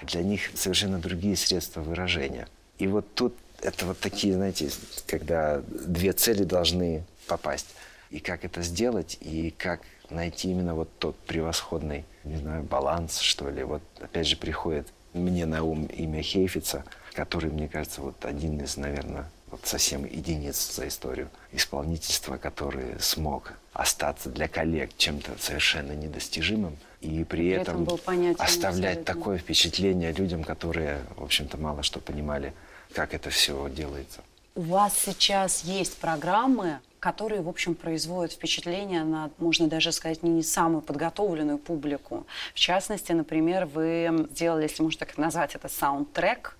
Для 0.03 0.21
них 0.23 0.51
совершенно 0.55 0.99
другие 0.99 1.37
средства 1.37 1.81
выражения. 1.81 2.47
И 2.79 2.87
вот 2.87 3.13
тут 3.15 3.35
это 3.63 3.85
вот 3.85 3.99
такие, 3.99 4.33
знаете, 4.33 4.69
когда 5.07 5.61
две 5.69 6.13
цели 6.13 6.43
должны 6.43 7.03
попасть. 7.27 7.67
И 8.09 8.19
как 8.19 8.45
это 8.45 8.61
сделать, 8.61 9.17
и 9.21 9.53
как 9.57 9.81
найти 10.09 10.51
именно 10.51 10.75
вот 10.75 10.89
тот 10.99 11.17
превосходный, 11.17 12.05
не 12.23 12.37
знаю, 12.37 12.63
баланс, 12.63 13.19
что 13.19 13.49
ли. 13.49 13.63
Вот 13.63 13.81
опять 13.99 14.27
же 14.27 14.37
приходит 14.37 14.87
мне 15.13 15.45
на 15.45 15.63
ум 15.63 15.85
имя 15.85 16.21
Хейфица, 16.21 16.83
который, 17.13 17.49
мне 17.49 17.67
кажется, 17.67 18.01
вот 18.01 18.23
один 18.25 18.59
из, 18.61 18.77
наверное, 18.77 19.29
вот 19.49 19.61
совсем 19.65 20.05
единиц 20.05 20.75
за 20.75 20.87
историю 20.87 21.29
исполнительства, 21.51 22.37
который 22.37 22.99
смог 22.99 23.53
остаться 23.71 24.29
для 24.29 24.47
коллег 24.47 24.91
чем-то 24.97 25.31
совершенно 25.39 25.93
недостижимым 25.93 26.77
и 27.01 27.23
при, 27.23 27.25
при 27.25 27.49
этом, 27.49 27.83
этом 27.83 28.35
оставлять 28.39 28.99
абсолютно. 28.99 29.13
такое 29.13 29.37
впечатление 29.37 30.11
людям, 30.11 30.43
которые, 30.43 31.01
в 31.15 31.23
общем-то, 31.23 31.57
мало 31.57 31.83
что 31.83 31.99
понимали, 31.99 32.53
как 32.93 33.13
это 33.13 33.29
все 33.29 33.69
делается. 33.69 34.21
У 34.55 34.61
вас 34.61 34.97
сейчас 34.97 35.63
есть 35.63 35.97
программы, 35.97 36.79
которые, 36.99 37.41
в 37.41 37.49
общем, 37.49 37.75
производят 37.75 38.33
впечатление 38.33 39.03
на, 39.03 39.29
можно 39.39 39.67
даже 39.67 39.91
сказать, 39.91 40.23
не 40.23 40.41
самую 40.43 40.81
подготовленную 40.81 41.57
публику. 41.57 42.25
В 42.53 42.59
частности, 42.59 43.11
например, 43.11 43.65
вы 43.65 44.27
сделали, 44.31 44.63
если 44.63 44.83
можно 44.83 44.99
так 44.99 45.17
назвать 45.17 45.55
это, 45.55 45.67
саундтрек 45.67 46.55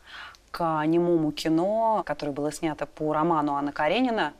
к 0.52 0.84
немому 0.86 1.32
кино, 1.32 2.04
которое 2.06 2.32
было 2.32 2.52
снято 2.52 2.86
по 2.86 3.14
роману 3.14 3.54
Анна 3.54 3.72
Каренина 3.72 4.34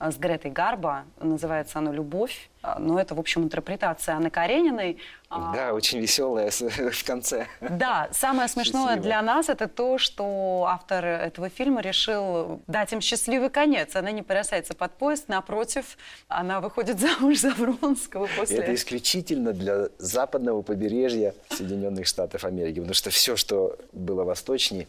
с 0.00 0.16
Гретой 0.16 0.50
Гарбо. 0.50 1.04
Называется 1.20 1.78
оно 1.78 1.92
«Любовь». 1.92 2.50
А, 2.60 2.78
но 2.78 3.00
это, 3.00 3.14
в 3.14 3.20
общем, 3.20 3.44
интерпретация 3.44 4.16
Анны 4.16 4.30
Карениной. 4.30 4.98
А, 5.30 5.52
да, 5.54 5.74
очень 5.74 6.00
веселая 6.00 6.50
в 6.50 7.04
конце. 7.04 7.46
Да, 7.60 8.08
самое 8.12 8.48
смешное 8.48 8.94
Счастливо. 8.94 9.02
для 9.02 9.22
нас 9.22 9.48
это 9.48 9.68
то, 9.68 9.98
что 9.98 10.66
автор 10.68 11.04
этого 11.04 11.50
фильма 11.50 11.82
решил 11.82 12.60
дать 12.66 12.92
им 12.92 13.00
счастливый 13.00 13.50
конец. 13.50 13.94
Она 13.94 14.10
не 14.10 14.22
бросается 14.22 14.74
под 14.74 14.92
поезд, 14.92 15.28
напротив, 15.28 15.96
она 16.26 16.60
выходит 16.60 16.98
замуж 17.00 17.38
за 17.38 17.50
Вронского 17.50 18.28
после... 18.36 18.58
Это 18.58 18.74
исключительно 18.74 19.52
для 19.52 19.88
западного 19.98 20.62
побережья 20.62 21.34
Соединенных 21.50 22.06
Штатов 22.06 22.44
Америки, 22.44 22.76
потому 22.76 22.94
что 22.94 23.10
все, 23.10 23.36
что 23.36 23.78
было 23.92 24.24
восточнее, 24.24 24.88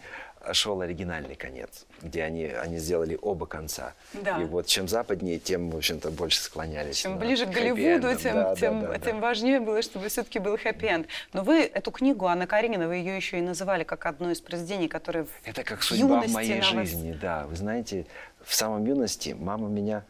шел 0.54 0.82
оригинальный 0.82 1.36
конец, 1.36 1.86
где 2.02 2.24
они, 2.24 2.46
они 2.46 2.78
сделали 2.78 3.18
оба 3.22 3.46
конца. 3.46 3.94
Да. 4.14 4.42
И 4.42 4.46
вот 4.46 4.68
чем 4.68 4.88
западнее, 4.88 5.40
тем, 5.40 5.70
в 5.70 5.78
общем-то, 5.78 6.12
больше 6.12 6.40
склонялись. 6.42 6.98
Чем 6.98 7.18
ближе 7.18 7.46
к 7.46 7.50
Голливуду, 7.50 8.16
тем, 8.16 8.36
да, 8.36 8.56
тем, 8.56 8.82
да, 8.82 8.88
да, 8.88 9.00
тем 9.00 9.20
да. 9.20 9.28
важнее 9.28 9.60
было, 9.60 9.82
чтобы 9.82 10.08
все-таки 10.08 10.40
был 10.40 10.58
хэппи-энд. 10.58 11.08
Но 11.34 11.44
вы 11.44 11.62
эту 11.62 11.92
книгу 11.92 12.26
Анна 12.26 12.48
Каренина, 12.48 12.88
вы 12.88 12.96
ее 12.96 13.16
еще 13.16 13.38
и 13.38 13.42
называли 13.42 13.84
как 13.84 14.06
одно 14.06 14.32
из 14.32 14.42
произведений, 14.42 14.88
которое 14.88 15.26
в 15.26 15.30
Это 15.44 15.64
как 15.64 15.84
судьба 15.84 16.22
в 16.22 16.32
моей 16.32 16.62
жизни, 16.62 17.18
да. 17.20 17.46
Вы 17.48 17.56
знаете, 17.56 18.06
в 18.44 18.54
самом 18.54 18.86
юности 18.86 19.36
мама 19.38 19.68
меня 19.68 20.04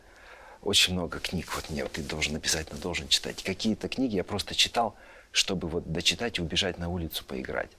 очень 0.62 0.94
много 0.94 1.20
книг, 1.20 1.54
вот 1.56 1.70
мне, 1.70 1.86
ты 1.86 2.02
должен 2.02 2.36
обязательно 2.36 2.80
должен 2.80 3.08
читать. 3.08 3.44
Какие-то 3.44 3.88
книги 3.88 4.16
я 4.16 4.24
просто 4.24 4.56
читал, 4.56 4.96
чтобы 5.32 5.68
вот 5.68 5.92
дочитать 5.92 6.40
и 6.40 6.42
убежать 6.42 6.78
на 6.78 6.90
улицу 6.90 7.24
поиграть. 7.26 7.72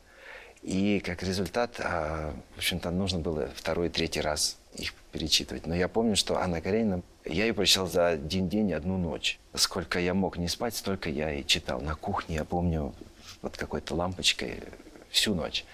И 0.62 1.00
как 1.00 1.22
результат, 1.22 1.80
а, 1.80 2.34
в 2.54 2.58
общем-то, 2.58 2.90
нужно 2.90 3.18
было 3.18 3.48
второй, 3.54 3.88
третий 3.88 4.20
раз 4.20 4.58
их 4.74 4.92
перечитывать. 5.12 5.66
Но 5.66 5.74
я 5.74 5.88
помню, 5.88 6.16
что 6.16 6.38
Анна 6.38 6.60
Каренина, 6.60 7.02
я 7.24 7.46
ее 7.46 7.54
прочитал 7.54 7.86
за 7.86 8.08
один 8.08 8.48
день 8.48 8.70
и 8.70 8.72
одну 8.72 8.98
ночь. 8.98 9.38
Сколько 9.54 9.98
я 9.98 10.14
мог 10.14 10.36
не 10.36 10.48
спать, 10.48 10.76
столько 10.76 11.08
я 11.08 11.32
и 11.32 11.44
читал. 11.44 11.80
На 11.80 11.94
кухне, 11.94 12.36
я 12.36 12.44
помню, 12.44 12.94
вот 13.42 13.56
какой-то 13.56 13.94
лампочкой 13.94 14.62
всю 15.10 15.34
ночь. 15.34 15.64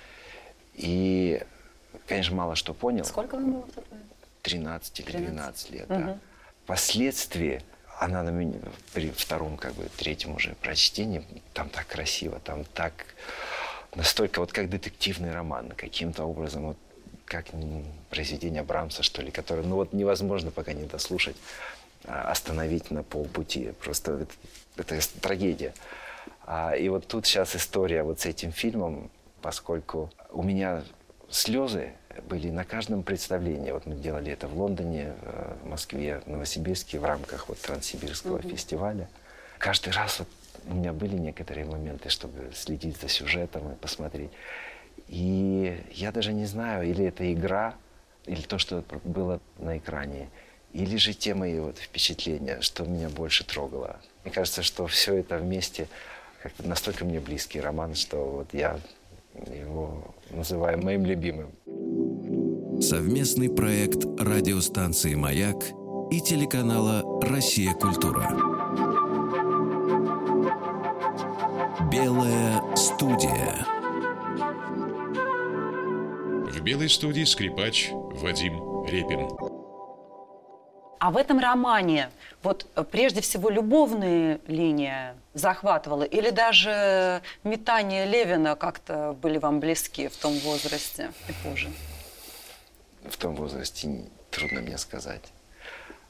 И, 0.75 1.43
конечно, 2.07 2.37
мало 2.37 2.55
что 2.55 2.73
понял. 2.73 3.05
Сколько 3.05 3.35
вам 3.35 3.53
было 3.53 3.67
тогда? 3.75 3.97
13 4.43 5.01
или 5.01 5.17
12 5.17 5.71
лет, 5.71 5.91
угу. 5.91 5.99
да. 5.99 6.19
Впоследствии 6.65 7.63
она 7.99 8.23
на 8.23 8.31
меня 8.31 8.59
при 8.93 9.11
втором, 9.11 9.57
как 9.57 9.75
бы, 9.75 9.89
третьем 9.97 10.35
уже 10.35 10.55
прочтении, 10.55 11.25
там 11.55 11.69
так 11.71 11.87
красиво, 11.87 12.41
там 12.41 12.65
так 12.65 12.93
настолько 13.97 14.41
вот 14.41 14.53
как 14.53 14.71
детективный 14.71 15.33
роман, 15.33 15.73
каким-то 15.77 16.25
образом, 16.25 16.67
вот 16.67 16.77
как 17.25 17.47
произведение 18.11 18.63
Брамса, 18.63 19.03
что 19.03 19.23
ли, 19.23 19.31
которое, 19.31 19.63
ну 19.63 19.77
вот 19.77 19.93
невозможно 19.93 20.51
пока 20.51 20.73
не 20.73 20.85
дослушать, 20.85 21.37
а, 22.05 22.31
остановить 22.31 22.91
на 22.91 23.03
полпути. 23.03 23.73
Просто 23.83 24.27
это, 24.77 24.95
это 24.95 25.21
трагедия. 25.21 25.75
А, 26.47 26.77
и 26.77 26.89
вот 26.89 27.09
тут 27.09 27.27
сейчас 27.27 27.57
история 27.57 28.05
вот 28.05 28.21
с 28.21 28.27
этим 28.27 28.53
фильмом, 28.53 29.11
поскольку 29.43 30.11
у 30.31 30.43
меня 30.43 30.85
слезы 31.29 31.93
были 32.29 32.51
на 32.51 32.65
каждом 32.65 33.03
представлении. 33.03 33.73
Вот 33.73 33.87
мы 33.87 33.97
делали 33.97 34.31
это 34.31 34.47
в 34.47 34.57
Лондоне, 34.57 35.15
в 35.63 35.69
Москве, 35.69 36.23
в 36.25 36.31
Новосибирске 36.31 36.99
в 36.99 37.05
рамках 37.05 37.49
вот 37.49 37.59
Транссибирского 37.61 38.39
mm-hmm. 38.39 38.51
фестиваля. 38.51 39.09
Каждый 39.59 39.93
раз 39.93 40.21
вот 40.21 40.29
у 40.69 40.75
меня 40.75 40.93
были 40.93 41.17
некоторые 41.17 41.67
моменты, 41.67 42.09
чтобы 42.09 42.51
следить 42.55 43.01
за 43.01 43.09
сюжетом 43.09 43.73
и 43.73 43.75
посмотреть. 43.77 44.31
И 45.09 45.81
я 45.93 46.13
даже 46.13 46.33
не 46.33 46.47
знаю, 46.47 46.89
или 46.89 47.05
это 47.05 47.33
игра, 47.33 47.75
или 48.27 48.41
то, 48.41 48.59
что 48.59 48.85
было 49.05 49.41
на 49.59 49.79
экране, 49.79 50.29
или 50.73 50.97
же 50.97 51.15
те 51.15 51.35
мои 51.35 51.59
вот 51.61 51.79
впечатления, 51.79 52.61
что 52.61 52.85
меня 52.85 53.09
больше 53.09 53.45
трогало. 53.45 54.01
Мне 54.25 54.33
кажется, 54.33 54.63
что 54.63 54.87
все 54.87 55.15
это 55.15 55.39
вместе 55.39 55.89
как-то 56.43 56.69
настолько 56.69 57.05
мне 57.05 57.21
близкий 57.21 57.61
роман, 57.61 57.95
что 57.95 58.25
вот 58.25 58.49
я 58.53 58.79
его 59.35 60.15
называю 60.31 60.83
моим 60.83 61.07
любимым. 61.07 61.51
Совместный 62.81 63.49
проект 63.49 64.05
радиостанции 64.19 65.15
«Маяк» 65.15 65.57
и 66.11 66.21
телеканала 66.21 67.03
«Россия. 67.23 67.73
Культура». 67.73 68.56
Студия. 72.97 73.67
белой 76.63 76.89
студии 76.89 77.25
скрипач 77.25 77.91
Вадим 77.93 78.87
Репин. 78.87 79.29
А 80.99 81.11
в 81.11 81.19
этом 81.19 81.39
романе 81.39 82.09
вот 82.43 82.67
э, 82.75 82.83
прежде 82.91 83.21
всего 83.21 83.51
любовная 83.51 84.41
линия 84.47 85.15
захватывала 85.35 86.05
или 86.05 86.31
даже 86.31 87.21
метания 87.45 88.07
Левина 88.07 88.57
как-то 88.57 89.15
были 89.21 89.37
вам 89.37 89.61
близки 89.61 90.09
в 90.09 90.17
том 90.17 90.33
возрасте 90.39 91.13
и 91.29 91.33
позже? 91.45 91.71
В 93.05 93.19
том 93.19 93.37
возрасте 93.37 94.07
трудно 94.31 94.63
мне 94.63 94.79
сказать. 94.79 95.35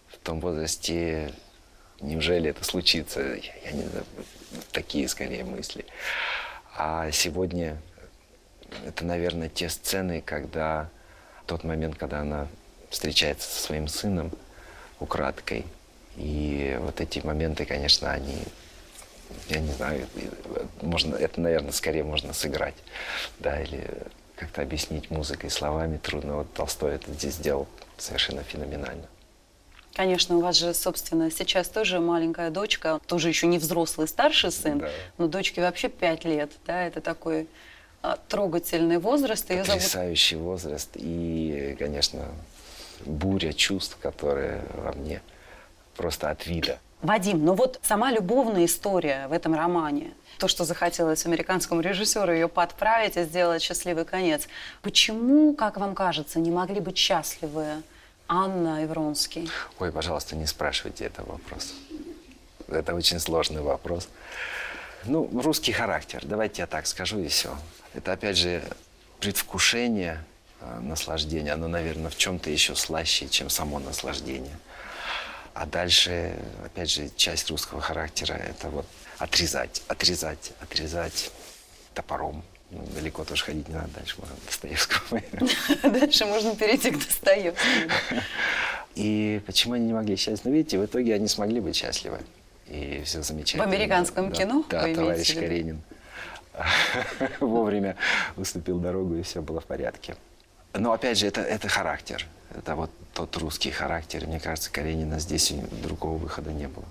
В 0.06 0.18
том 0.18 0.38
возрасте 0.38 1.34
неужели 2.00 2.50
это 2.50 2.62
случится? 2.62 3.20
Я 3.22 3.72
не 3.72 3.82
знаю, 3.82 4.06
такие 4.70 5.08
скорее 5.08 5.42
мысли. 5.42 5.84
А 6.78 7.10
сегодня 7.10 7.78
это, 8.86 9.04
наверное, 9.04 9.48
те 9.48 9.68
сцены, 9.70 10.20
когда 10.20 10.90
тот 11.46 11.64
момент, 11.64 11.96
когда 11.96 12.20
она 12.20 12.48
встречается 12.90 13.48
со 13.48 13.62
своим 13.62 13.88
сыном 13.88 14.30
украдкой. 15.00 15.64
И 16.16 16.76
вот 16.80 17.00
эти 17.00 17.20
моменты, 17.20 17.64
конечно, 17.64 18.10
они, 18.10 18.38
я 19.48 19.60
не 19.60 19.72
знаю, 19.72 20.06
можно, 20.82 21.16
это, 21.16 21.40
наверное, 21.40 21.72
скорее 21.72 22.04
можно 22.04 22.32
сыграть, 22.32 22.76
да, 23.38 23.60
или 23.60 23.88
как-то 24.34 24.62
объяснить 24.62 25.10
музыкой, 25.10 25.50
словами 25.50 25.96
трудно. 25.96 26.36
Вот 26.36 26.52
Толстой 26.52 26.96
это 26.96 27.12
здесь 27.12 27.34
сделал 27.34 27.66
совершенно 27.96 28.42
феноменально. 28.42 29.06
Конечно, 29.96 30.36
у 30.36 30.40
вас 30.40 30.56
же, 30.56 30.74
собственно, 30.74 31.30
сейчас 31.30 31.70
тоже 31.70 32.00
маленькая 32.00 32.50
дочка, 32.50 33.00
тоже 33.06 33.30
еще 33.30 33.46
не 33.46 33.56
взрослый 33.56 34.06
старший 34.06 34.52
сын, 34.52 34.80
да. 34.80 34.90
но 35.16 35.26
дочке 35.26 35.62
вообще 35.62 35.88
пять 35.88 36.26
лет, 36.26 36.52
да, 36.66 36.86
это 36.86 37.00
такой 37.00 37.48
а, 38.02 38.18
трогательный 38.28 38.98
возраст. 38.98 39.48
Ее 39.48 39.64
Потрясающий 39.64 40.34
зовут... 40.34 40.50
возраст 40.50 40.90
и, 40.96 41.74
конечно, 41.78 42.26
буря 43.06 43.54
чувств, 43.54 43.96
которые 43.98 44.60
во 44.74 44.92
мне 44.92 45.22
просто 45.96 46.28
от 46.28 46.46
вида. 46.46 46.78
Вадим, 47.00 47.42
ну 47.42 47.54
вот 47.54 47.80
сама 47.82 48.12
любовная 48.12 48.66
история 48.66 49.28
в 49.28 49.32
этом 49.32 49.54
романе, 49.54 50.12
то, 50.38 50.46
что 50.46 50.64
захотелось 50.66 51.24
американскому 51.24 51.80
режиссеру 51.80 52.34
ее 52.34 52.48
подправить 52.48 53.16
и 53.16 53.22
сделать 53.22 53.62
счастливый 53.62 54.04
конец. 54.04 54.46
Почему, 54.82 55.54
как 55.54 55.78
вам 55.78 55.94
кажется, 55.94 56.38
не 56.38 56.50
могли 56.50 56.80
быть 56.80 56.98
счастливы 56.98 57.82
Анна 58.28 58.82
и 58.82 58.86
Вронский? 58.86 59.50
Ой, 59.78 59.92
пожалуйста, 59.92 60.36
не 60.36 60.46
спрашивайте 60.46 61.04
этого 61.04 61.32
вопроса. 61.32 61.74
Это 62.68 62.94
очень 62.94 63.20
сложный 63.20 63.62
вопрос. 63.62 64.08
Ну, 65.04 65.30
русский 65.40 65.72
характер, 65.72 66.22
давайте 66.24 66.62
я 66.62 66.66
так 66.66 66.86
скажу 66.86 67.20
и 67.20 67.28
все. 67.28 67.56
Это, 67.94 68.12
опять 68.12 68.36
же, 68.36 68.62
предвкушение 69.20 70.24
э, 70.60 70.80
наслаждения. 70.80 71.52
Оно, 71.52 71.68
наверное, 71.68 72.10
в 72.10 72.16
чем-то 72.16 72.50
еще 72.50 72.74
слаще, 72.74 73.28
чем 73.28 73.48
само 73.48 73.78
наслаждение. 73.78 74.58
А 75.54 75.64
дальше, 75.64 76.36
опять 76.64 76.90
же, 76.90 77.08
часть 77.16 77.48
русского 77.50 77.80
характера– 77.80 78.34
это 78.34 78.68
вот 78.68 78.86
отрезать, 79.18 79.82
отрезать, 79.88 80.52
отрезать 80.60 81.30
топором. 81.94 82.42
Ну, 82.70 82.84
далеко 82.94 83.24
тоже 83.24 83.44
ходить 83.44 83.68
не 83.68 83.74
надо, 83.74 83.88
дальше 83.94 84.16
можно 84.18 84.34
Достоевского. 84.44 85.22
Дальше 86.00 86.26
можно 86.26 86.56
перейти 86.56 86.90
к 86.90 86.98
Достоевскому. 86.98 87.92
И 88.96 89.40
почему 89.46 89.74
они 89.74 89.86
не 89.86 89.92
могли 89.92 90.16
счастливы? 90.16 90.50
Ну, 90.50 90.56
видите, 90.56 90.78
в 90.78 90.84
итоге 90.84 91.14
они 91.14 91.28
смогли 91.28 91.60
быть 91.60 91.76
счастливы. 91.76 92.18
И 92.66 93.02
все 93.04 93.22
замечательно. 93.22 93.64
В 93.64 93.68
американском 93.68 94.30
да, 94.30 94.34
кино? 94.34 94.64
Да, 94.68 94.92
товарищ 94.92 95.34
Каренин 95.34 95.80
вовремя 97.40 97.96
уступил 98.36 98.78
дорогу, 98.80 99.16
и 99.16 99.22
все 99.22 99.42
было 99.42 99.60
в 99.60 99.66
порядке. 99.66 100.16
Но 100.74 100.92
опять 100.92 101.18
же, 101.18 101.26
это, 101.26 101.42
это 101.42 101.68
характер. 101.68 102.26
Это 102.56 102.74
вот 102.74 102.90
тот 103.12 103.36
русский 103.36 103.70
характер. 103.70 104.26
Мне 104.26 104.40
кажется, 104.40 104.72
Каренина 104.72 105.18
здесь 105.20 105.52
другого 105.82 106.16
выхода 106.16 106.52
не 106.52 106.68
было. 106.68 106.86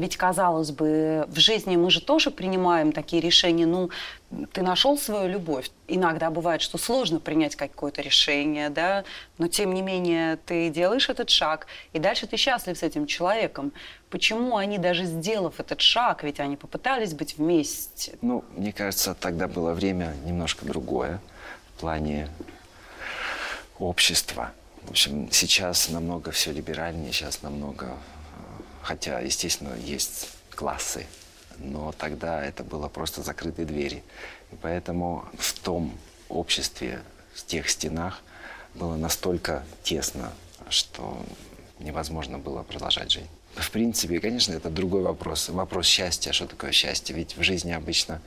Ведь, 0.00 0.16
казалось 0.16 0.70
бы, 0.70 1.26
в 1.28 1.38
жизни 1.38 1.76
мы 1.76 1.90
же 1.90 2.00
тоже 2.00 2.30
принимаем 2.30 2.90
такие 2.90 3.20
решения. 3.20 3.66
Ну, 3.66 3.90
ты 4.50 4.62
нашел 4.62 4.96
свою 4.96 5.28
любовь. 5.28 5.70
Иногда 5.88 6.30
бывает, 6.30 6.62
что 6.62 6.78
сложно 6.78 7.20
принять 7.20 7.54
какое-то 7.54 8.00
решение, 8.00 8.70
да, 8.70 9.04
но 9.36 9.46
тем 9.48 9.74
не 9.74 9.82
менее 9.82 10.38
ты 10.46 10.70
делаешь 10.70 11.10
этот 11.10 11.28
шаг, 11.28 11.66
и 11.92 11.98
дальше 11.98 12.26
ты 12.26 12.38
счастлив 12.38 12.78
с 12.78 12.82
этим 12.82 13.06
человеком. 13.06 13.72
Почему 14.08 14.56
они, 14.56 14.78
даже 14.78 15.04
сделав 15.04 15.60
этот 15.60 15.82
шаг, 15.82 16.24
ведь 16.24 16.40
они 16.40 16.56
попытались 16.56 17.12
быть 17.12 17.36
вместе? 17.36 18.16
Ну, 18.22 18.42
мне 18.56 18.72
кажется, 18.72 19.14
тогда 19.14 19.48
было 19.48 19.74
время 19.74 20.14
немножко 20.24 20.64
другое 20.64 21.20
в 21.76 21.80
плане 21.80 22.30
общества. 23.78 24.52
В 24.84 24.92
общем, 24.92 25.28
сейчас 25.30 25.90
намного 25.90 26.30
все 26.30 26.52
либеральнее, 26.52 27.12
сейчас 27.12 27.42
намного 27.42 27.98
Хотя, 28.82 29.20
естественно, 29.20 29.74
есть 29.76 30.28
классы, 30.50 31.06
но 31.58 31.92
тогда 31.92 32.44
это 32.44 32.64
было 32.64 32.88
просто 32.88 33.22
закрытые 33.22 33.66
двери. 33.66 34.02
И 34.52 34.56
поэтому 34.60 35.24
в 35.38 35.58
том 35.60 35.96
обществе, 36.28 37.02
в 37.34 37.44
тех 37.44 37.68
стенах 37.68 38.22
было 38.74 38.96
настолько 38.96 39.64
тесно, 39.82 40.32
что 40.68 41.24
невозможно 41.78 42.38
было 42.38 42.62
продолжать 42.62 43.10
жить. 43.10 43.26
В 43.54 43.70
принципе, 43.70 44.20
конечно, 44.20 44.52
это 44.52 44.70
другой 44.70 45.02
вопрос. 45.02 45.48
Вопрос 45.48 45.86
счастья. 45.86 46.32
Что 46.32 46.46
такое 46.46 46.72
счастье? 46.72 47.14
Ведь 47.16 47.36
в 47.36 47.42
жизни 47.42 47.72
обычно, 47.72 48.22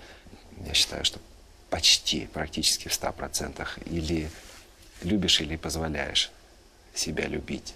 я 0.65 0.73
считаю, 0.73 1.05
что 1.05 1.19
почти, 1.69 2.27
практически 2.27 2.87
в 2.87 2.91
100% 2.91 3.65
или 3.85 4.29
любишь, 5.01 5.41
или 5.41 5.55
позволяешь 5.55 6.31
себя 6.93 7.27
любить. 7.27 7.73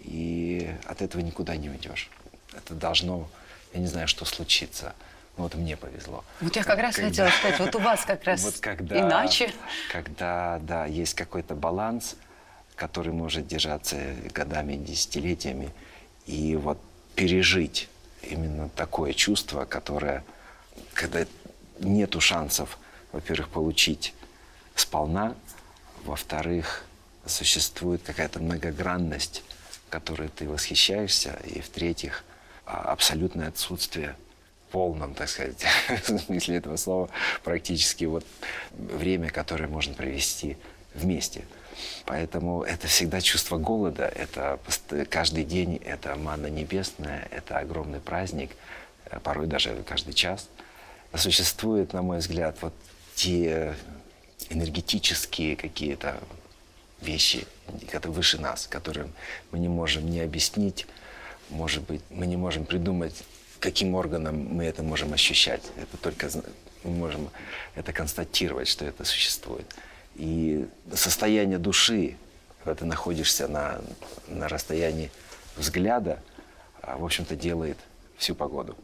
И 0.00 0.72
от 0.86 1.02
этого 1.02 1.20
никуда 1.20 1.56
не 1.56 1.68
уйдешь. 1.68 2.10
Это 2.54 2.74
должно, 2.74 3.28
я 3.72 3.80
не 3.80 3.86
знаю, 3.86 4.08
что 4.08 4.24
случится. 4.24 4.94
Ну, 5.36 5.44
вот 5.44 5.54
мне 5.54 5.76
повезло. 5.76 6.24
Вот 6.40 6.56
я 6.56 6.64
как 6.64 6.78
раз 6.78 6.96
когда, 6.96 7.08
хотела 7.08 7.28
сказать, 7.28 7.60
вот 7.60 7.74
у 7.76 7.78
вас 7.78 8.04
как 8.04 8.24
раз 8.24 8.42
вот 8.42 8.58
когда, 8.60 8.98
иначе. 8.98 9.52
Когда, 9.90 10.58
да, 10.62 10.86
есть 10.86 11.14
какой-то 11.14 11.54
баланс, 11.54 12.16
который 12.76 13.12
может 13.12 13.46
держаться 13.46 13.96
годами, 14.34 14.74
десятилетиями, 14.76 15.70
и 16.26 16.56
вот 16.56 16.78
пережить 17.14 17.88
именно 18.22 18.68
такое 18.70 19.12
чувство, 19.12 19.64
которое, 19.64 20.24
когда 20.94 21.26
нету 21.78 22.20
шансов, 22.20 22.78
во-первых, 23.12 23.48
получить 23.48 24.14
сполна, 24.74 25.34
во-вторых, 26.04 26.84
существует 27.26 28.02
какая-то 28.02 28.40
многогранность 28.40 29.42
которой 29.90 30.28
ты 30.28 30.48
восхищаешься, 30.48 31.38
и 31.44 31.60
в-третьих, 31.60 32.24
а, 32.64 32.92
абсолютное 32.92 33.48
отсутствие 33.48 34.16
полном, 34.70 35.14
так 35.14 35.28
сказать, 35.28 35.64
смысле 36.26 36.56
этого 36.56 36.76
слова, 36.76 37.10
практически 37.42 38.04
вот 38.04 38.24
время, 38.72 39.30
которое 39.30 39.66
можно 39.66 39.94
провести 39.94 40.56
вместе. 40.94 41.44
Поэтому 42.06 42.62
это 42.62 42.86
всегда 42.86 43.20
чувство 43.20 43.56
голода, 43.56 44.04
это 44.04 44.58
каждый 45.08 45.44
день, 45.44 45.76
это 45.84 46.14
манна 46.16 46.46
небесная, 46.46 47.28
это 47.30 47.58
огромный 47.58 48.00
праздник, 48.00 48.50
э, 49.06 49.18
порой 49.20 49.46
даже 49.46 49.74
каждый 49.88 50.14
час. 50.14 50.48
Существует, 51.14 51.92
на 51.92 52.02
мой 52.02 52.18
взгляд, 52.18 52.56
вот 52.60 52.74
те 53.14 53.74
энергетические 54.48 55.56
какие-то 55.56 56.16
вещи, 57.02 57.46
которые 57.90 58.16
выше 58.16 58.38
нас, 58.38 58.66
которые 58.66 59.08
мы 59.50 59.58
не 59.58 59.68
можем 59.68 60.08
не 60.08 60.20
объяснить, 60.20 60.86
может 61.50 61.82
быть, 61.84 62.02
мы 62.10 62.26
не 62.26 62.36
можем 62.36 62.64
придумать, 62.64 63.14
каким 63.58 63.94
органом 63.94 64.36
мы 64.36 64.64
это 64.64 64.82
можем 64.82 65.12
ощущать. 65.12 65.62
Это 65.76 65.96
только 65.96 66.30
мы 66.84 66.90
можем 66.90 67.30
это 67.74 67.92
констатировать, 67.92 68.68
что 68.68 68.84
это 68.84 69.04
существует. 69.04 69.66
И 70.16 70.66
состояние 70.94 71.58
души, 71.58 72.16
когда 72.58 72.74
ты 72.74 72.84
находишься 72.84 73.48
на, 73.48 73.80
на 74.28 74.48
расстоянии 74.48 75.10
взгляда, 75.56 76.22
а, 76.82 76.96
в 76.96 77.04
общем-то, 77.04 77.36
делает 77.36 77.78
всю 78.16 78.34
погоду. 78.34 78.76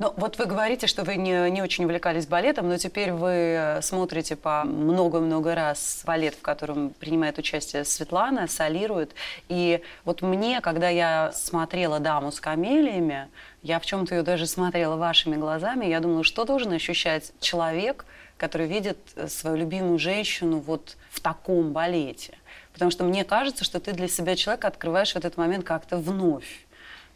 Ну, 0.00 0.12
вот 0.16 0.38
вы 0.38 0.46
говорите, 0.46 0.88
что 0.88 1.04
вы 1.04 1.14
не, 1.14 1.50
не 1.50 1.62
очень 1.62 1.84
увлекались 1.84 2.26
балетом, 2.26 2.68
но 2.68 2.78
теперь 2.78 3.12
вы 3.12 3.30
э, 3.30 3.80
смотрите 3.80 4.34
по 4.34 4.64
много-много 4.64 5.54
раз 5.54 6.02
балет, 6.04 6.34
в 6.34 6.42
котором 6.42 6.90
принимает 6.90 7.38
участие 7.38 7.84
Светлана, 7.84 8.48
солирует. 8.48 9.14
И 9.48 9.80
вот 10.04 10.20
мне, 10.20 10.60
когда 10.60 10.88
я 10.88 11.30
смотрела 11.32 12.00
«Даму 12.00 12.32
с 12.32 12.40
камелиями», 12.40 13.28
я 13.62 13.78
в 13.78 13.86
чем-то 13.86 14.16
ее 14.16 14.22
даже 14.22 14.48
смотрела 14.48 14.96
вашими 14.96 15.36
глазами, 15.36 15.86
я 15.86 16.00
думала, 16.00 16.24
что 16.24 16.44
должен 16.44 16.72
ощущать 16.72 17.32
человек, 17.38 18.04
который 18.36 18.66
видит 18.66 18.98
э, 19.14 19.28
свою 19.28 19.56
любимую 19.56 20.00
женщину 20.00 20.58
вот 20.58 20.96
в 21.10 21.20
таком 21.20 21.72
балете. 21.72 22.36
Потому 22.72 22.90
что 22.90 23.04
мне 23.04 23.22
кажется, 23.22 23.62
что 23.62 23.78
ты 23.78 23.92
для 23.92 24.08
себя 24.08 24.34
человека 24.34 24.66
открываешь 24.66 25.12
в 25.12 25.16
этот 25.16 25.36
момент 25.36 25.64
как-то 25.64 25.96
вновь. 25.96 26.63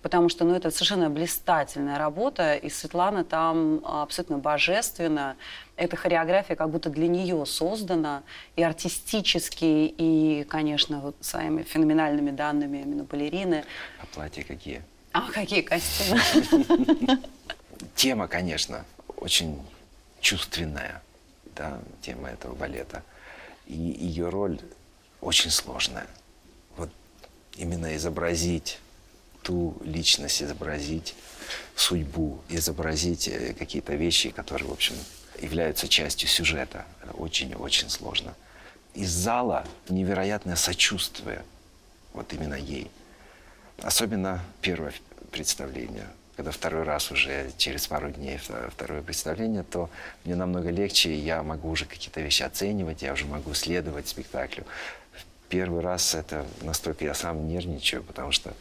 Потому 0.02 0.28
что 0.28 0.44
ну, 0.44 0.54
это 0.54 0.70
совершенно 0.70 1.10
блистательная 1.10 1.98
работа, 1.98 2.54
и 2.54 2.68
Светлана 2.70 3.24
там 3.24 3.84
абсолютно 3.84 4.38
божественна. 4.38 5.36
Эта 5.76 5.96
хореография 5.96 6.56
как 6.56 6.70
будто 6.70 6.90
для 6.90 7.08
нее 7.08 7.44
создана, 7.46 8.22
и 8.56 8.62
артистически, 8.62 9.94
и, 9.96 10.44
конечно, 10.48 11.00
вот 11.00 11.16
своими 11.20 11.62
феноменальными 11.62 12.30
данными 12.30 12.78
именно 12.78 13.04
балерины. 13.04 13.64
А 14.00 14.06
платья 14.06 14.42
какие? 14.44 14.82
А 15.12 15.30
какие 15.30 15.62
костюмы? 15.62 16.20
Тема, 17.94 18.28
конечно, 18.28 18.84
очень 19.16 19.60
чувственная, 20.20 21.02
да, 21.56 21.80
тема 22.02 22.28
этого 22.28 22.54
балета. 22.54 23.02
И 23.66 23.74
ее 23.74 24.28
роль 24.28 24.58
очень 25.20 25.50
сложная. 25.50 26.06
Вот 26.76 26.90
именно 27.56 27.94
изобразить 27.96 28.78
ту 29.48 29.78
личность, 29.82 30.42
изобразить 30.42 31.14
судьбу, 31.74 32.42
изобразить 32.50 33.28
э, 33.28 33.54
какие-то 33.54 33.94
вещи, 33.94 34.28
которые, 34.28 34.68
в 34.68 34.72
общем, 34.72 34.94
являются 35.40 35.88
частью 35.88 36.28
сюжета. 36.28 36.84
Очень-очень 37.14 37.88
сложно. 37.88 38.34
Из 38.92 39.10
зала 39.10 39.66
невероятное 39.88 40.56
сочувствие 40.56 41.42
вот 42.12 42.30
именно 42.34 42.56
ей. 42.56 42.90
Особенно 43.78 44.44
первое 44.60 44.92
представление. 45.30 46.08
Когда 46.36 46.50
второй 46.50 46.82
раз 46.82 47.10
уже 47.10 47.50
через 47.56 47.86
пару 47.86 48.10
дней 48.10 48.38
второе 48.70 49.00
представление, 49.00 49.62
то 49.62 49.88
мне 50.24 50.36
намного 50.36 50.68
легче, 50.68 51.14
я 51.14 51.42
могу 51.42 51.70
уже 51.70 51.86
какие-то 51.86 52.20
вещи 52.20 52.42
оценивать, 52.42 53.00
я 53.00 53.14
уже 53.14 53.24
могу 53.24 53.54
следовать 53.54 54.08
спектаклю. 54.08 54.66
Первый 55.48 55.80
раз 55.80 56.14
это 56.14 56.44
настолько 56.60 57.06
я 57.06 57.14
сам 57.14 57.48
нервничаю, 57.48 58.02
потому 58.02 58.30
что 58.32 58.52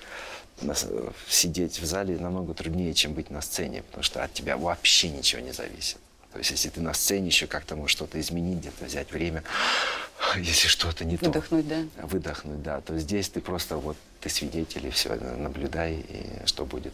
сидеть 1.27 1.79
в 1.79 1.85
зале 1.85 2.17
намного 2.17 2.53
труднее, 2.53 2.93
чем 2.93 3.13
быть 3.13 3.29
на 3.29 3.41
сцене, 3.41 3.83
потому 3.83 4.03
что 4.03 4.23
от 4.23 4.33
тебя 4.33 4.57
вообще 4.57 5.09
ничего 5.09 5.41
не 5.41 5.51
зависит. 5.51 5.97
То 6.33 6.39
есть, 6.39 6.51
если 6.51 6.69
ты 6.69 6.81
на 6.81 6.93
сцене 6.93 7.27
еще 7.27 7.47
как-то 7.47 7.75
можешь 7.75 7.91
что-то 7.93 8.19
изменить, 8.19 8.59
где-то 8.59 8.85
взять 8.85 9.11
время, 9.11 9.43
если 10.35 10.67
что-то 10.67 11.05
не 11.05 11.15
Выдохнуть, 11.15 11.33
то. 11.33 11.55
Выдохнуть, 11.55 11.93
да. 11.95 12.05
Выдохнуть, 12.07 12.63
да. 12.63 12.81
То 12.81 12.97
здесь 12.99 13.29
ты 13.29 13.41
просто 13.41 13.77
вот, 13.77 13.97
ты 14.21 14.29
свидетель, 14.29 14.87
и 14.87 14.89
все, 14.89 15.15
наблюдай, 15.15 15.95
и 15.95 16.45
что 16.45 16.65
будет. 16.65 16.93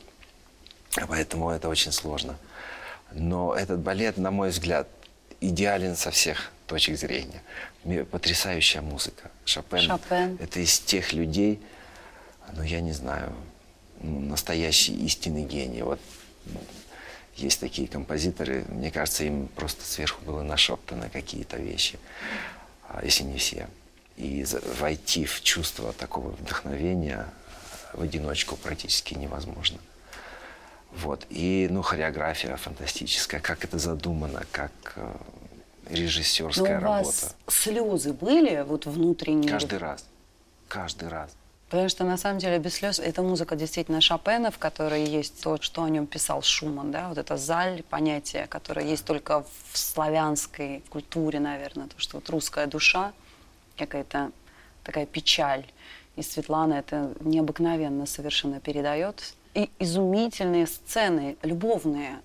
Поэтому 1.08 1.49
это 1.49 1.69
очень 1.69 1.91
сложно. 1.91 2.38
Но 3.12 3.54
этот 3.54 3.80
балет, 3.80 4.17
на 4.17 4.32
мой 4.32 4.49
взгляд, 4.49 4.88
идеален 5.41 5.95
со 5.95 6.12
всех 6.12 6.52
точек 6.67 6.97
зрения. 6.97 7.41
Потрясающая 8.12 8.82
музыка. 8.82 9.30
Шопен, 9.45 9.82
Шопен. 9.82 10.38
это 10.39 10.60
из 10.60 10.80
тех 10.80 11.13
людей, 11.13 11.60
ну, 12.54 12.63
я 12.63 12.82
не 12.82 12.93
знаю, 12.93 13.34
настоящий 14.04 14.94
истинный 15.06 15.44
гений. 15.44 15.82
Вот 15.82 16.00
есть 17.36 17.60
такие 17.60 17.88
композиторы, 17.88 18.66
мне 18.70 18.92
кажется, 18.92 19.24
им 19.24 19.48
просто 19.48 19.84
сверху 19.86 20.24
было 20.24 20.44
нашептано 20.44 21.10
какие-то 21.10 21.58
вещи, 21.58 21.98
а 22.88 23.04
если 23.04 23.24
не 23.24 23.38
все. 23.38 23.68
И 24.18 24.46
войти 24.80 25.26
в 25.26 25.42
чувство 25.42 25.94
такого 25.94 26.30
вдохновения 26.30 27.28
в 27.94 28.02
одиночку 28.02 28.56
практически 28.56 29.16
невозможно. 29.16 29.80
Вот. 30.92 31.26
И, 31.32 31.68
ну, 31.72 31.82
хореография 31.82 32.56
фантастическая, 32.56 33.39
как 33.39 33.63
это 33.63 33.80
задумано, 33.80 34.44
как 34.52 34.72
э, 34.96 35.16
режиссерская 35.89 36.80
Но 36.80 36.80
у 36.80 36.82
работа. 36.82 37.06
вас 37.06 37.36
слезы 37.48 38.13
были 38.13 38.62
вот 38.62 38.86
внутренние? 38.86 39.50
Каждый 39.50 39.80
раз. 39.80 40.06
Каждый 40.68 41.10
раз. 41.10 41.32
Потому 41.74 41.90
что 41.90 42.04
на 42.04 42.18
самом 42.18 42.38
деле 42.38 42.60
без 42.60 42.76
слез 42.76 43.00
это 43.00 43.24
музыка 43.24 43.56
действительно 43.56 44.00
Шопена, 44.00 44.52
в 44.52 44.60
которой 44.60 45.06
есть 45.06 45.42
то, 45.42 45.60
что 45.60 45.82
о 45.82 45.90
нем 45.90 46.06
писал 46.06 46.44
Шуман, 46.44 46.92
да, 46.92 47.10
вот 47.10 47.18
это 47.18 47.36
заль, 47.36 47.82
понятие, 47.82 48.46
которое 48.46 48.86
есть 48.86 49.06
только 49.06 49.44
в 49.72 49.76
славянской 49.76 50.84
культуре, 50.92 51.40
наверное, 51.40 51.88
то, 51.88 51.96
что 51.98 52.18
вот 52.18 52.30
русская 52.30 52.68
душа, 52.68 53.12
какая-то 53.76 54.30
такая 54.84 55.08
печаль. 55.08 55.66
И 56.16 56.22
Светлана 56.22 56.76
это 56.76 57.12
необыкновенно 57.22 58.06
совершенно 58.06 58.60
передает. 58.60 59.34
И 59.56 59.68
изумительные 59.80 60.68
сцены, 60.68 61.38
любовные, 61.42 62.20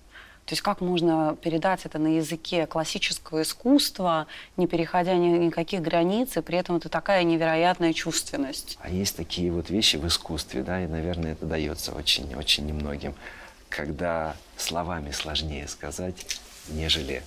то 0.49 0.53
есть 0.53 0.63
как 0.63 0.81
можно 0.81 1.37
передать 1.39 1.85
это 1.85 1.99
на 1.99 2.07
языке 2.17 2.65
классического 2.65 3.43
искусства, 3.43 4.25
не 4.57 4.65
переходя 4.65 5.13
ни, 5.13 5.27
никаких 5.27 5.83
границ, 5.83 6.37
и 6.37 6.41
при 6.41 6.57
этом 6.57 6.77
это 6.77 6.89
такая 6.89 7.21
невероятная 7.21 7.93
чувственность. 7.93 8.79
А 8.81 8.89
есть 8.89 9.15
такие 9.15 9.51
вот 9.51 9.69
вещи 9.69 9.97
в 9.97 10.07
искусстве, 10.07 10.63
да, 10.63 10.83
и, 10.83 10.87
наверное, 10.87 11.33
это 11.33 11.45
дается 11.45 11.91
очень-очень 11.91 12.65
немногим, 12.65 13.13
когда 13.69 14.35
словами 14.57 15.11
сложнее 15.11 15.67
сказать, 15.67 16.25
нежели 16.69 17.21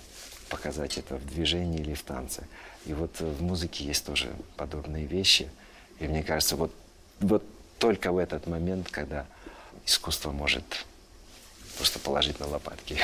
показать 0.49 0.99
это 0.99 1.15
в 1.15 1.25
движении 1.25 1.79
или 1.79 1.95
в 1.95 2.03
танце. 2.03 2.49
И 2.87 2.93
вот 2.93 3.21
в 3.21 3.41
музыке 3.41 3.85
есть 3.85 4.05
тоже 4.05 4.33
подобные 4.57 5.07
вещи. 5.07 5.49
И 6.01 6.09
мне 6.09 6.25
кажется, 6.25 6.57
вот, 6.57 6.75
вот 7.21 7.45
только 7.79 8.11
в 8.11 8.19
этот 8.19 8.49
момент, 8.49 8.89
когда 8.91 9.27
искусство 9.87 10.33
может 10.33 10.65
просто 11.77 11.99
положить 11.99 12.41
на 12.41 12.47
лопатки. 12.47 12.99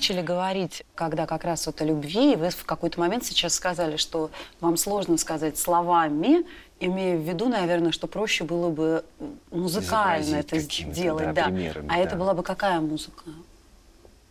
Начали 0.00 0.22
говорить, 0.22 0.82
когда 0.94 1.26
как 1.26 1.44
раз 1.44 1.66
вот 1.66 1.82
о 1.82 1.84
любви, 1.84 2.32
и 2.32 2.36
вы 2.36 2.48
в 2.48 2.64
какой-то 2.64 2.98
момент 2.98 3.22
сейчас 3.22 3.52
сказали, 3.52 3.98
что 3.98 4.30
вам 4.58 4.78
сложно 4.78 5.18
сказать 5.18 5.58
словами, 5.58 6.46
имея 6.80 7.18
в 7.18 7.20
виду, 7.20 7.50
наверное, 7.50 7.92
что 7.92 8.06
проще 8.06 8.44
было 8.44 8.70
бы 8.70 9.04
музыкально 9.50 10.36
это 10.36 10.58
сделать. 10.58 11.34
Да, 11.34 11.44
Примерами, 11.44 11.86
а 11.90 11.96
да. 11.96 11.98
это 11.98 12.16
была 12.16 12.32
бы 12.32 12.42
какая 12.42 12.80
музыка, 12.80 13.24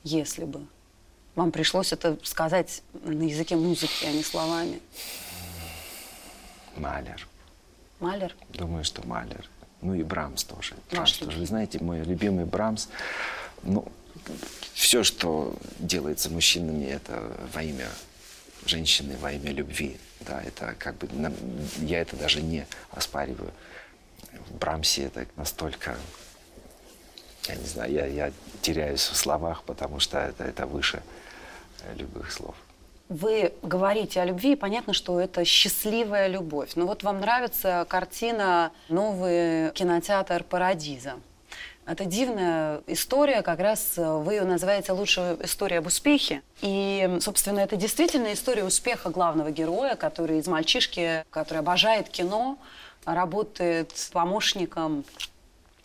если 0.03 0.45
бы? 0.45 0.65
Вам 1.36 1.51
пришлось 1.51 1.93
это 1.93 2.17
сказать 2.23 2.82
на 3.03 3.21
языке 3.21 3.55
музыки, 3.55 4.05
а 4.08 4.12
не 4.12 4.23
словами. 4.23 4.79
Малер. 6.77 7.27
Малер? 7.99 8.36
Думаю, 8.49 8.84
что 8.84 9.08
Малер. 9.08 9.47
Ну 9.82 9.93
и 9.93 10.01
Брамс 10.01 10.43
тоже. 10.45 10.73
Ваш 10.89 10.93
Брамс 10.93 11.17
тоже. 11.19 11.45
Знаете, 11.45 11.77
мой 11.79 12.01
любимый 12.01 12.45
Брамс, 12.45 12.88
ну, 13.62 13.86
все, 14.73 15.03
что 15.03 15.55
делается 15.79 16.29
мужчинами, 16.29 16.86
это 16.86 17.36
во 17.53 17.63
имя 17.63 17.89
женщины, 18.65 19.17
во 19.17 19.32
имя 19.32 19.51
любви. 19.51 19.97
Да, 20.21 20.41
это 20.41 20.75
как 20.77 20.97
бы, 20.97 21.08
я 21.79 21.99
это 21.99 22.15
даже 22.15 22.41
не 22.41 22.65
оспариваю. 22.91 23.51
В 24.49 24.58
Брамсе 24.58 25.03
это 25.03 25.25
настолько, 25.36 25.97
я 27.47 27.55
не 27.55 27.65
знаю, 27.65 27.91
я, 27.91 28.05
я 28.05 28.32
теряюсь 28.62 29.01
в 29.01 29.15
словах, 29.15 29.63
потому 29.63 29.99
что 29.99 30.17
это, 30.17 30.43
это 30.43 30.65
выше 30.65 31.01
любых 31.95 32.32
слов. 32.32 32.55
Вы 33.10 33.53
говорите 33.63 34.21
о 34.21 34.25
любви, 34.25 34.53
и 34.53 34.55
понятно, 34.55 34.93
что 34.93 35.19
это 35.19 35.43
счастливая 35.43 36.27
любовь. 36.27 36.73
Но 36.75 36.86
вот 36.86 37.01
вам 37.01 37.21
нравится 37.21 37.86
картина 37.89 38.71
«Новый 38.88 39.71
кинотеатр 39.71 40.43
Парадиза». 40.43 41.15
Это 41.89 42.06
дивная 42.06 42.84
история, 42.86 43.41
как 43.41 43.60
раз 43.60 43.97
э, 43.97 44.17
вы 44.17 44.36
ее 44.36 44.43
называете 44.43 44.91
лучшая 44.91 45.36
история 45.41 45.80
об 45.80 45.88
успехе. 45.88 46.43
И, 46.62 47.17
собственно, 47.19 47.62
это 47.62 47.78
действительно 47.78 48.32
история 48.32 48.63
успеха 48.63 49.10
главного 49.10 49.49
героя, 49.49 49.95
который 49.95 50.38
из 50.38 50.45
мальчишки, 50.45 51.25
который 51.32 51.60
обожает 51.60 52.08
кино, 52.10 52.60
работает 53.06 53.91
помощником 54.13 55.04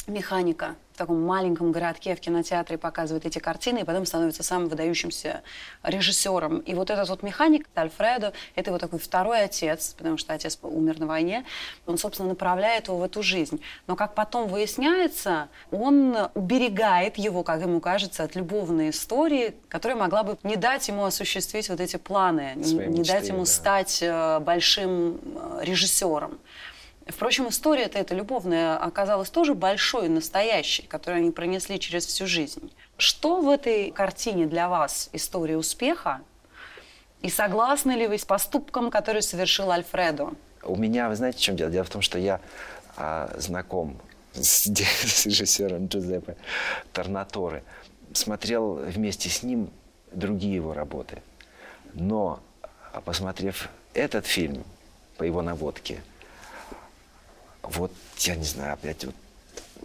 механика 0.06 0.74
в 0.94 0.96
таком 0.96 1.20
маленьком 1.20 1.72
городке 1.72 2.14
в 2.14 2.20
кинотеатре 2.20 2.78
показывает 2.78 3.26
эти 3.26 3.40
картины, 3.40 3.80
и 3.80 3.84
потом 3.84 4.06
становится 4.06 4.44
самым 4.44 4.68
выдающимся 4.68 5.42
режиссером. 5.82 6.58
И 6.60 6.74
вот 6.74 6.88
этот 6.88 7.08
вот 7.08 7.24
механик, 7.24 7.66
Альфредо, 7.76 8.32
это 8.54 8.70
его 8.70 8.78
такой 8.78 9.00
второй 9.00 9.42
отец, 9.42 9.92
потому 9.98 10.18
что 10.18 10.32
отец 10.32 10.56
умер 10.62 11.00
на 11.00 11.06
войне, 11.06 11.44
он, 11.86 11.98
собственно, 11.98 12.28
направляет 12.28 12.86
его 12.86 12.98
в 12.98 13.02
эту 13.02 13.24
жизнь. 13.24 13.60
Но, 13.88 13.96
как 13.96 14.14
потом 14.14 14.46
выясняется, 14.46 15.48
он 15.72 16.16
уберегает 16.34 17.18
его, 17.18 17.42
как 17.42 17.60
ему 17.60 17.80
кажется, 17.80 18.22
от 18.22 18.36
любовной 18.36 18.90
истории, 18.90 19.56
которая 19.68 19.98
могла 19.98 20.22
бы 20.22 20.38
не 20.44 20.54
дать 20.54 20.86
ему 20.86 21.04
осуществить 21.04 21.68
вот 21.70 21.80
эти 21.80 21.96
планы, 21.96 22.54
Свои 22.62 22.86
не 22.86 23.00
мечты, 23.00 23.14
дать 23.14 23.28
ему 23.28 23.40
да. 23.40 23.46
стать 23.46 23.98
э, 24.00 24.38
большим 24.38 25.18
э, 25.24 25.60
режиссером. 25.64 26.38
Впрочем, 27.06 27.48
история-то 27.48 27.98
эта 27.98 28.14
любовная 28.14 28.76
оказалась 28.78 29.28
тоже 29.28 29.54
большой, 29.54 30.08
настоящей, 30.08 30.82
которую 30.82 31.20
они 31.20 31.30
пронесли 31.30 31.78
через 31.78 32.06
всю 32.06 32.26
жизнь. 32.26 32.72
Что 32.96 33.40
в 33.40 33.48
этой 33.50 33.90
картине 33.90 34.46
для 34.46 34.68
вас 34.68 35.10
история 35.12 35.58
успеха? 35.58 36.22
И 37.20 37.28
согласны 37.28 37.92
ли 37.92 38.06
вы 38.06 38.18
с 38.18 38.24
поступком, 38.24 38.90
который 38.90 39.22
совершил 39.22 39.70
Альфредо? 39.70 40.32
У 40.62 40.76
меня, 40.76 41.08
вы 41.08 41.16
знаете, 41.16 41.38
в 41.38 41.40
чем 41.42 41.56
дело? 41.56 41.70
Дело 41.70 41.84
в 41.84 41.90
том, 41.90 42.00
что 42.00 42.18
я 42.18 42.40
а, 42.96 43.34
знаком 43.38 43.98
с, 44.32 44.66
с 44.72 45.26
режиссером 45.26 45.86
Джузеппе 45.86 46.36
Торнаторе. 46.92 47.62
Смотрел 48.12 48.74
вместе 48.74 49.28
с 49.28 49.42
ним 49.42 49.70
другие 50.12 50.54
его 50.54 50.72
работы. 50.72 51.22
Но, 51.92 52.40
а, 52.92 53.00
посмотрев 53.00 53.68
этот 53.92 54.26
фильм 54.26 54.64
по 55.18 55.24
его 55.24 55.42
наводке, 55.42 56.02
вот, 57.68 57.92
я 58.18 58.36
не 58.36 58.44
знаю, 58.44 58.74
опять 58.74 59.04
вот 59.04 59.14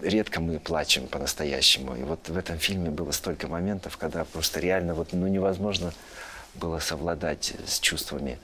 редко 0.01 0.39
мы 0.41 0.59
плачем 0.59 1.07
по-настоящему. 1.07 1.95
И 1.95 2.03
вот 2.03 2.29
в 2.29 2.37
этом 2.37 2.57
фильме 2.57 2.89
было 2.89 3.11
столько 3.11 3.47
моментов, 3.47 3.97
когда 3.97 4.25
просто 4.25 4.59
реально 4.59 4.93
вот, 4.93 5.13
ну, 5.13 5.27
невозможно 5.27 5.93
было 6.55 6.79
совладать 6.79 7.53
с 7.65 7.79
чувствами. 7.79 8.39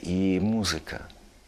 И 0.00 0.38
музыка, 0.42 1.02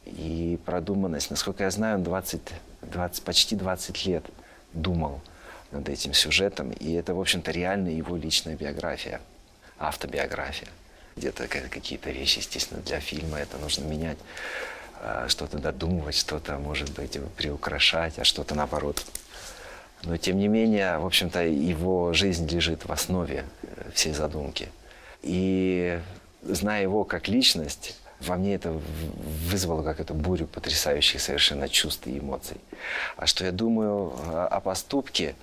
и 0.04 0.58
продуманность. 0.64 1.30
Насколько 1.30 1.64
я 1.64 1.70
знаю, 1.70 1.96
он 1.96 2.04
20, 2.04 2.40
20, 2.82 3.22
почти 3.22 3.56
20 3.56 4.06
лет 4.06 4.24
думал 4.72 5.20
над 5.72 5.88
этим 5.88 6.14
сюжетом. 6.14 6.70
И 6.70 6.92
это, 6.92 7.14
в 7.14 7.20
общем-то, 7.20 7.50
реально 7.50 7.88
его 7.88 8.16
личная 8.16 8.56
биография, 8.56 9.20
автобиография. 9.78 10.68
Где-то 11.16 11.48
ка- 11.48 11.68
какие-то 11.68 12.10
вещи, 12.10 12.38
естественно, 12.38 12.80
для 12.82 13.00
фильма 13.00 13.38
это 13.38 13.58
нужно 13.58 13.84
менять, 13.84 14.18
что-то 15.28 15.58
додумывать, 15.58 16.16
что-то, 16.16 16.58
может 16.58 16.92
быть, 16.94 17.18
приукрашать, 17.36 18.18
а 18.18 18.24
что-то 18.24 18.54
наоборот. 18.54 19.04
Но, 20.02 20.16
тем 20.16 20.38
не 20.38 20.48
менее, 20.48 20.98
в 20.98 21.06
общем-то, 21.06 21.42
его 21.44 22.12
жизнь 22.12 22.48
лежит 22.48 22.84
в 22.84 22.92
основе 22.92 23.44
э, 23.62 23.90
всей 23.94 24.12
задумки. 24.12 24.68
И 25.22 26.00
зная 26.42 26.82
его 26.82 27.04
как 27.04 27.28
личность, 27.28 27.96
во 28.20 28.36
мне 28.36 28.54
это 28.54 28.72
вызвало 29.50 29.82
какую-то 29.82 30.14
бурю 30.14 30.46
потрясающих 30.46 31.20
совершенно 31.20 31.68
чувств 31.68 32.06
и 32.06 32.18
эмоций. 32.18 32.58
А 33.16 33.26
что 33.26 33.44
я 33.44 33.52
думаю 33.52 34.12
о 34.26 34.46
о 34.46 34.60
поступке, 34.60 35.34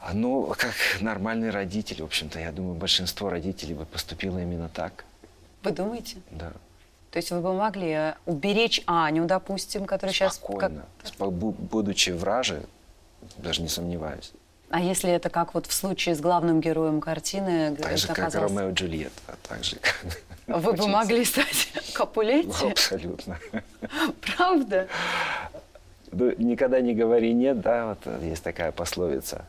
а, 0.00 0.12
ну, 0.12 0.54
как 0.56 0.74
нормальный 1.00 1.50
родитель, 1.50 2.02
в 2.02 2.06
общем-то, 2.06 2.38
я 2.38 2.52
думаю, 2.52 2.74
большинство 2.74 3.30
родителей 3.30 3.74
бы 3.74 3.84
поступило 3.84 4.38
именно 4.38 4.68
так. 4.68 5.04
Вы 5.62 5.72
думаете? 5.72 6.16
Да. 6.30 6.52
То 7.10 7.18
есть 7.18 7.30
вы 7.30 7.40
бы 7.40 7.54
могли 7.54 7.88
э, 7.90 8.14
уберечь 8.26 8.82
Аню, 8.86 9.24
допустим, 9.26 9.86
которая 9.86 10.12
сейчас... 10.14 10.34
Спокойно. 10.36 10.84
Спо- 11.04 11.30
бу- 11.30 11.54
Будучи 11.58 12.10
враже, 12.10 12.62
даже 13.38 13.62
не 13.62 13.68
сомневаюсь. 13.68 14.32
А 14.70 14.80
если 14.80 15.10
это 15.10 15.30
как 15.30 15.54
вот 15.54 15.66
в 15.66 15.72
случае 15.72 16.14
с 16.14 16.20
главным 16.20 16.60
героем 16.60 17.00
картины, 17.00 17.70
г- 17.70 17.82
Так 17.82 17.96
же, 17.96 18.04
это 18.04 18.14
как 18.14 18.18
оказалось- 18.26 18.52
Ромео 18.52 18.70
и 18.70 18.72
Джульетта. 18.74 19.20
а 19.26 19.34
Так 19.48 19.64
же, 19.64 19.76
как... 19.76 20.60
Вы 20.62 20.72
бы 20.74 20.86
могли 20.88 21.24
стать 21.24 21.68
Капулетти? 21.94 22.66
Абсолютно. 22.70 23.38
Правда? 24.36 24.86
Ну, 26.12 26.32
Никогда 26.38 26.80
не 26.80 26.94
говори 26.94 27.32
нет, 27.32 27.60
да, 27.62 27.86
вот 27.88 27.98
э, 28.04 28.20
есть 28.28 28.42
такая 28.42 28.70
пословица. 28.72 29.46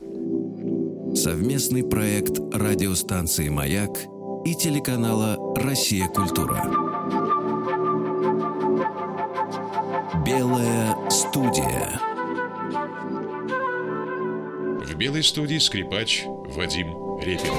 Совместный 1.15 1.84
проект 1.84 2.39
радиостанции 2.54 3.50
«Маяк» 3.50 3.91
и 4.45 4.56
телеканала 4.56 5.36
«Россия. 5.56 6.08
Культура». 6.08 6.88
Белая 10.29 11.09
студия. 11.09 11.99
В 14.85 14.93
белой 14.93 15.23
студии 15.23 15.57
скрипач 15.57 16.21
Вадим 16.27 17.17
Репин. 17.17 17.51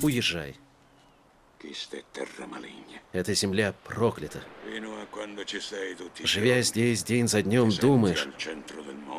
Уезжай. 0.00 0.54
Эта 3.12 3.34
земля 3.34 3.74
проклята. 3.82 4.44
Живя 6.22 6.62
здесь 6.62 7.02
день 7.02 7.26
за 7.26 7.42
днем, 7.42 7.70
думаешь, 7.70 8.28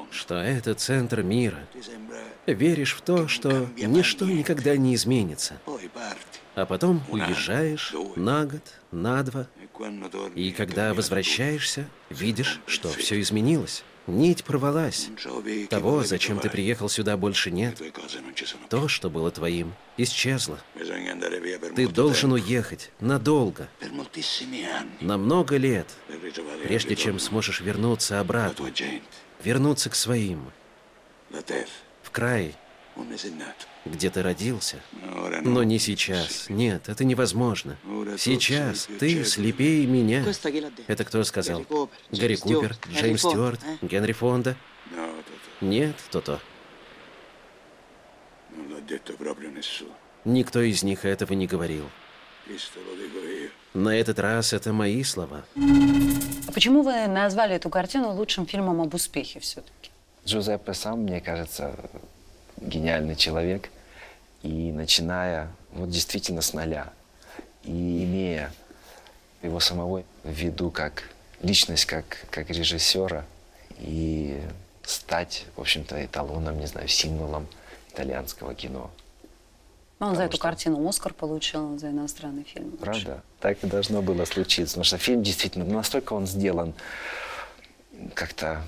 что 0.09 0.35
это 0.35 0.73
центр 0.73 1.21
мира. 1.21 1.67
Веришь 2.45 2.95
в 2.95 3.01
то, 3.01 3.27
что 3.27 3.67
ничто 3.75 4.23
никогда 4.23 4.77
не 4.77 4.95
изменится. 4.95 5.59
А 6.55 6.65
потом 6.65 7.03
уезжаешь 7.09 7.93
на 8.15 8.45
год, 8.45 8.63
на 8.91 9.21
два. 9.23 9.47
И 10.35 10.51
когда 10.51 10.93
возвращаешься, 10.93 11.87
видишь, 12.09 12.59
что 12.65 12.89
все 12.89 13.19
изменилось. 13.19 13.83
Нить 14.07 14.43
порвалась. 14.43 15.09
Того, 15.69 16.03
зачем 16.03 16.39
ты 16.39 16.49
приехал 16.49 16.89
сюда, 16.89 17.17
больше 17.17 17.51
нет. 17.51 17.79
То, 18.69 18.87
что 18.87 19.09
было 19.09 19.29
твоим, 19.31 19.73
исчезло. 19.97 20.59
Ты 21.75 21.87
должен 21.87 22.31
уехать 22.31 22.91
надолго, 22.99 23.69
на 25.01 25.17
много 25.17 25.57
лет, 25.57 25.87
прежде 26.63 26.95
чем 26.95 27.19
сможешь 27.19 27.61
вернуться 27.61 28.19
обратно, 28.19 28.71
вернуться 29.43 29.89
к 29.89 29.95
своим, 29.95 30.51
в 32.01 32.11
край. 32.11 32.55
Где 33.85 34.09
ты 34.09 34.21
родился. 34.21 34.77
Но 35.43 35.63
не 35.63 35.79
сейчас. 35.79 36.49
Нет, 36.49 36.89
это 36.89 37.03
невозможно. 37.03 37.77
Сейчас 38.17 38.87
ты 38.99 39.23
слепее 39.25 39.85
меня. 39.87 40.23
Это 40.87 41.03
кто 41.03 41.23
сказал? 41.23 41.65
Гарри 42.11 42.35
Купер, 42.35 42.75
Джеймс 42.91 43.21
Стюарт, 43.21 43.59
Генри 43.81 44.13
Фонда, 44.13 44.51
э? 44.51 44.55
Генри 44.55 44.55
Фонда. 44.55 44.57
Нет, 45.61 45.95
то-то. 46.09 46.39
Никто 50.25 50.61
из 50.61 50.83
них 50.83 51.05
этого 51.05 51.33
не 51.33 51.47
говорил. 51.47 51.89
На 53.73 53.89
этот 53.95 54.19
раз 54.19 54.53
это 54.53 54.73
мои 54.73 55.03
слова. 55.03 55.45
А 56.47 56.51
почему 56.51 56.81
вы 56.81 57.07
назвали 57.07 57.55
эту 57.55 57.69
картину 57.69 58.11
лучшим 58.13 58.45
фильмом 58.45 58.81
об 58.81 58.93
успехе 58.93 59.39
все-таки? 59.39 59.91
Джузеппе 60.25 60.73
сам, 60.73 61.01
мне 61.01 61.21
кажется, 61.21 61.75
гениальный 62.61 63.15
человек. 63.15 63.69
И 64.43 64.71
начиная 64.71 65.49
вот 65.73 65.89
действительно 65.89 66.41
с 66.41 66.53
нуля, 66.53 66.91
и 67.63 68.03
имея 68.03 68.51
его 69.43 69.59
самого 69.59 70.03
в 70.23 70.29
виду 70.29 70.71
как 70.71 71.03
личность, 71.41 71.85
как, 71.85 72.25
как 72.31 72.49
режиссера, 72.49 73.25
и 73.77 74.41
стать, 74.83 75.45
в 75.55 75.61
общем-то, 75.61 76.03
эталоном, 76.03 76.59
не 76.59 76.65
знаю, 76.65 76.87
символом 76.87 77.47
итальянского 77.89 78.55
кино. 78.55 78.89
Он 79.99 80.07
за 80.07 80.13
Потому 80.13 80.25
эту 80.27 80.35
что- 80.37 80.43
картину 80.43 80.87
Оскар 80.89 81.13
получил, 81.13 81.77
за 81.77 81.89
иностранный 81.91 82.43
фильм. 82.43 82.71
Правда? 82.77 83.21
Так 83.39 83.63
и 83.63 83.67
должно 83.67 84.01
было 84.01 84.25
случиться. 84.25 84.73
Потому 84.73 84.85
что 84.85 84.97
фильм 84.97 85.21
действительно, 85.21 85.65
ну, 85.65 85.75
настолько 85.75 86.13
он 86.13 86.25
сделан 86.25 86.73
как-то 88.15 88.63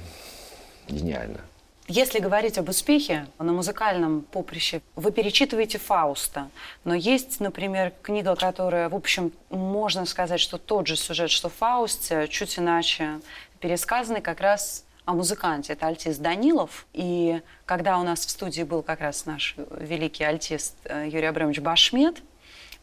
гениально. 0.88 1.39
Если 1.87 2.19
говорить 2.19 2.57
об 2.57 2.69
успехе 2.69 3.27
на 3.39 3.51
музыкальном 3.51 4.21
поприще, 4.21 4.81
вы 4.95 5.11
перечитываете 5.11 5.79
Фауста, 5.79 6.49
но 6.85 6.93
есть, 6.93 7.41
например, 7.41 7.91
книга, 8.01 8.35
которая, 8.35 8.88
в 8.88 8.95
общем, 8.95 9.34
можно 9.49 10.05
сказать, 10.05 10.39
что 10.39 10.57
тот 10.57 10.88
же 10.88 10.95
сюжет, 10.95 11.29
что 11.29 11.49
в 11.49 11.53
Фаусте, 11.55 12.29
чуть 12.29 12.57
иначе 12.57 13.19
пересказанный 13.59 14.21
как 14.21 14.39
раз 14.39 14.86
о 15.05 15.13
музыканте. 15.13 15.73
Это 15.73 15.88
альтист 15.88 16.21
Данилов. 16.21 16.86
И 16.93 17.41
когда 17.65 17.99
у 17.99 18.03
нас 18.03 18.25
в 18.25 18.29
студии 18.29 18.63
был 18.63 18.81
как 18.81 19.01
раз 19.01 19.25
наш 19.25 19.55
великий 19.77 20.23
альтист 20.23 20.75
э, 20.86 21.09
Юрий 21.09 21.27
Абрамович 21.27 21.59
Башмет, 21.59 22.21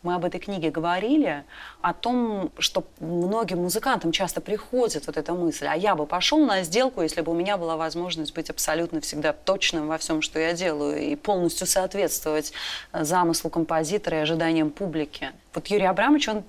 мы 0.02 0.14
об 0.14 0.24
этой 0.24 0.40
книге 0.40 0.70
говорили, 0.70 1.44
о 1.82 1.92
том, 1.92 2.50
что 2.58 2.84
многим 3.00 3.62
музыкантам 3.62 4.12
часто 4.12 4.40
приходит 4.40 5.06
вот 5.06 5.16
эта 5.16 5.34
мысль, 5.34 5.66
а 5.66 5.74
я 5.74 5.94
бы 5.94 6.06
пошел 6.06 6.38
на 6.38 6.62
сделку, 6.62 7.02
если 7.02 7.20
бы 7.20 7.32
у 7.32 7.34
меня 7.34 7.56
была 7.56 7.76
возможность 7.76 8.34
быть 8.34 8.48
абсолютно 8.48 9.00
всегда 9.00 9.32
точным 9.32 9.88
во 9.88 9.98
всем, 9.98 10.22
что 10.22 10.38
я 10.38 10.54
делаю, 10.54 10.98
и 10.98 11.16
полностью 11.16 11.66
соответствовать 11.66 12.52
э, 12.92 13.04
замыслу 13.04 13.50
композитора 13.50 14.18
и 14.18 14.20
ожиданиям 14.20 14.70
публики. 14.70 15.30
Вот 15.54 15.66
Юрий 15.66 15.86
Абрамович, 15.86 16.28
он 16.28 16.44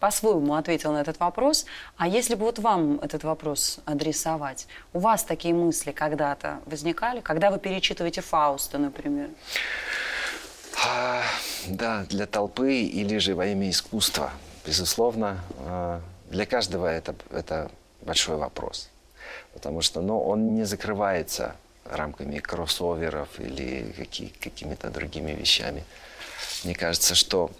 по-своему 0.00 0.54
ответил 0.54 0.92
на 0.92 1.00
этот 1.00 1.18
вопрос. 1.20 1.66
А 1.96 2.06
если 2.06 2.34
бы 2.34 2.44
вот 2.44 2.58
вам 2.58 3.00
этот 3.00 3.24
вопрос 3.24 3.80
адресовать, 3.86 4.66
у 4.92 4.98
вас 4.98 5.24
такие 5.24 5.54
мысли 5.54 5.92
когда-то 5.92 6.60
возникали, 6.66 7.20
когда 7.20 7.50
вы 7.50 7.58
перечитываете 7.58 8.20
Фауста, 8.20 8.78
например? 8.78 9.30
А, 10.86 11.22
да, 11.66 12.04
для 12.04 12.26
толпы 12.26 12.82
или 12.82 13.18
же 13.18 13.34
во 13.34 13.46
имя 13.46 13.70
искусства. 13.70 14.32
Безусловно, 14.66 15.42
а, 15.58 16.02
для 16.30 16.46
каждого 16.46 16.86
это, 16.86 17.14
это 17.30 17.70
большой 18.02 18.36
вопрос. 18.36 18.90
Потому 19.52 19.80
что 19.80 20.02
ну, 20.02 20.20
он 20.20 20.54
не 20.54 20.64
закрывается 20.64 21.56
рамками 21.84 22.38
кроссоверов 22.38 23.28
или 23.40 23.94
какие, 23.96 24.28
какими-то 24.28 24.90
другими 24.90 25.32
вещами. 25.32 25.84
Мне 26.64 26.74
кажется, 26.74 27.14
что 27.14 27.50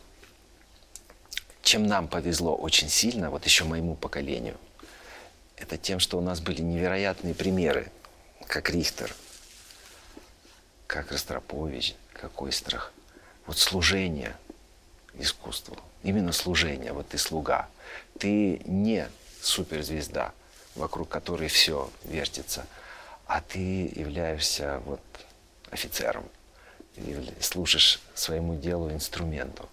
чем 1.63 1.87
нам 1.87 2.09
повезло 2.09 2.55
очень 2.55 2.89
сильно, 2.89 3.31
вот 3.31 3.45
еще 3.45 3.65
моему 3.65 3.95
поколению, 3.95 4.57
это 5.57 5.79
тем, 5.79 5.99
что 5.99 6.19
у 6.19 6.21
нас 6.21 6.41
были 6.41 6.61
невероятные 6.61 7.35
примеры, 7.35 7.91
как 8.47 8.71
Рихтер, 8.71 9.15
как 10.87 11.11
Ростропович, 11.11 11.97
как 12.13 12.41
Ойстрах. 12.43 12.94
Вот 13.47 13.59
служение 13.59 14.37
искусству, 15.15 15.77
именно 16.03 16.33
служение, 16.33 16.93
вот 16.93 17.09
ты 17.09 17.19
слуга. 17.19 17.69
Ты 18.19 18.61
не 18.65 19.09
суперзвезда, 19.43 20.33
вокруг 20.75 21.09
которой 21.09 21.49
все 21.49 21.91
вертится, 22.05 22.67
а 23.27 23.41
ты 23.41 23.93
являешься 23.95 24.81
вот 24.87 25.01
офицером, 25.71 26.25
служишь 27.41 28.01
своему 28.15 28.57
делу 28.57 28.91
инструменту. 28.91 29.69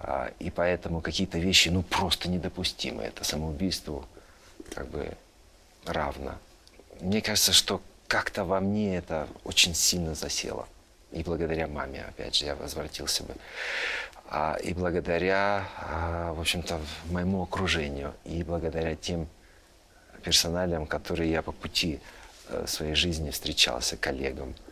А, 0.00 0.32
и 0.38 0.50
поэтому 0.50 1.00
какие-то 1.00 1.38
вещи, 1.38 1.68
ну, 1.70 1.82
просто 1.82 2.28
недопустимы. 2.28 3.02
Это 3.02 3.24
самоубийству 3.24 4.06
как 4.74 4.88
бы 4.88 5.16
равно. 5.84 6.36
Мне 7.00 7.20
кажется, 7.20 7.52
что 7.52 7.82
как-то 8.06 8.44
во 8.44 8.60
мне 8.60 8.96
это 8.96 9.28
очень 9.44 9.74
сильно 9.74 10.14
засело. 10.14 10.68
И 11.12 11.22
благодаря 11.22 11.66
маме, 11.66 12.04
опять 12.08 12.34
же, 12.34 12.44
я 12.46 12.54
возвратился 12.54 13.22
бы. 13.24 13.34
А, 14.30 14.56
и 14.62 14.74
благодаря, 14.74 15.64
а, 15.80 16.32
в 16.32 16.40
общем-то, 16.40 16.80
моему 17.10 17.42
окружению. 17.42 18.14
И 18.24 18.42
благодаря 18.42 18.94
тем 18.94 19.28
персоналиям, 20.22 20.86
которые 20.86 21.30
я 21.30 21.42
по 21.42 21.52
пути 21.52 22.00
э, 22.48 22.66
своей 22.66 22.94
жизни 22.94 23.30
встречался, 23.30 23.96
коллегам– 23.96 24.54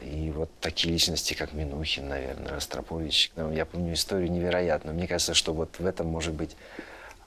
и 0.00 0.30
вот 0.30 0.50
такие 0.60 0.92
личности, 0.92 1.34
как 1.34 1.52
Минухин, 1.52 2.08
наверное, 2.08 2.52
Ростропович. 2.52 3.32
Ну, 3.36 3.52
я 3.52 3.64
помню 3.64 3.94
историю 3.94 4.30
невероятную. 4.30 4.94
Мне 4.94 5.08
кажется, 5.08 5.34
что 5.34 5.52
вот 5.52 5.78
в 5.78 5.86
этом 5.86 6.06
может 6.06 6.34
быть 6.34 6.56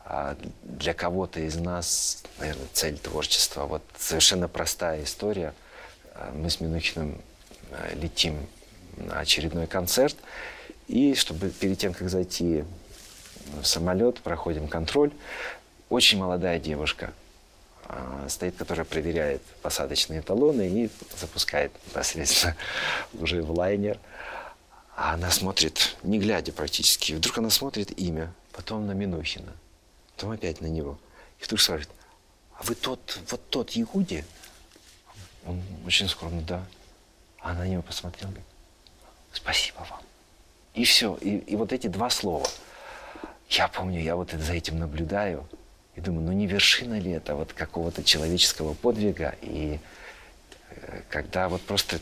а, 0.05 0.37
для 0.63 0.93
кого-то 0.93 1.41
из 1.41 1.57
нас, 1.57 2.23
наверное, 2.39 2.67
цель 2.71 2.97
творчества. 2.97 3.65
Вот 3.65 3.83
совершенно 3.97 4.47
простая 4.47 5.03
история. 5.03 5.53
А, 6.15 6.31
мы 6.33 6.49
с 6.49 6.61
Минухиным 6.61 7.21
летим 7.93 8.35
на 8.97 9.19
очередной 9.19 9.67
концерт. 9.67 10.15
И 10.87 11.15
чтобы 11.15 11.49
перед 11.49 11.77
тем, 11.77 11.93
как 11.93 12.09
зайти 12.09 12.63
в 13.61 13.65
самолет, 13.65 14.19
проходим 14.21 14.67
контроль. 14.67 15.11
Очень 15.89 16.19
молодая 16.19 16.59
девушка– 16.59 17.13
а, 17.93 18.25
стоит, 18.29 18.55
которая 18.55 18.85
проверяет 18.85 19.41
посадочные 19.61 20.21
талоны 20.21 20.65
и 20.65 20.89
запускает 21.19 21.73
непосредственно 21.87 22.55
уже 23.19 23.41
в 23.41 23.51
лайнер. 23.51 23.99
А 24.95 25.15
она 25.15 25.29
смотрит, 25.29 25.97
не 26.01 26.17
глядя 26.17 26.53
практически. 26.53 27.11
Вдруг 27.11 27.37
она 27.39 27.49
смотрит 27.49 27.91
имя, 27.99 28.33
потом 28.53 28.87
на 28.87 28.93
Минухина, 28.93 29.51
потом 30.15 30.31
опять 30.31 30.61
на 30.61 30.67
него. 30.67 30.97
И 31.39 31.43
вдруг 31.43 31.59
спрашивает, 31.59 31.89
а 32.57 32.63
вы 32.63 32.75
тот, 32.75 33.19
вот 33.29 33.49
тот 33.49 33.71
Ягуди? 33.71 34.23
Он 35.45 35.61
очень 35.85 36.07
скромно, 36.07 36.41
да. 36.43 36.65
Она 37.41 37.59
на 37.59 37.67
него 37.67 37.81
посмотрела, 37.81 38.29
говорит, 38.29 38.47
спасибо 39.33 39.85
вам. 39.89 40.01
И 40.73 40.85
все. 40.85 41.17
И, 41.21 41.37
и 41.37 41.55
вот 41.55 41.73
эти 41.73 41.87
два 41.87 42.09
слова. 42.09 42.47
Я 43.49 43.67
помню, 43.67 43.99
я 43.99 44.15
вот 44.15 44.31
за 44.31 44.53
этим 44.53 44.79
наблюдаю. 44.79 45.45
И 45.95 46.01
думаю, 46.01 46.25
ну 46.25 46.31
не 46.31 46.47
вершина 46.47 46.99
ли 46.99 47.11
это 47.11 47.35
вот 47.35 47.51
какого-то 47.51 48.03
человеческого 48.03 48.73
подвига? 48.73 49.35
И 49.41 49.79
э, 50.69 51.01
когда 51.09 51.49
вот 51.49 51.61
просто 51.61 51.99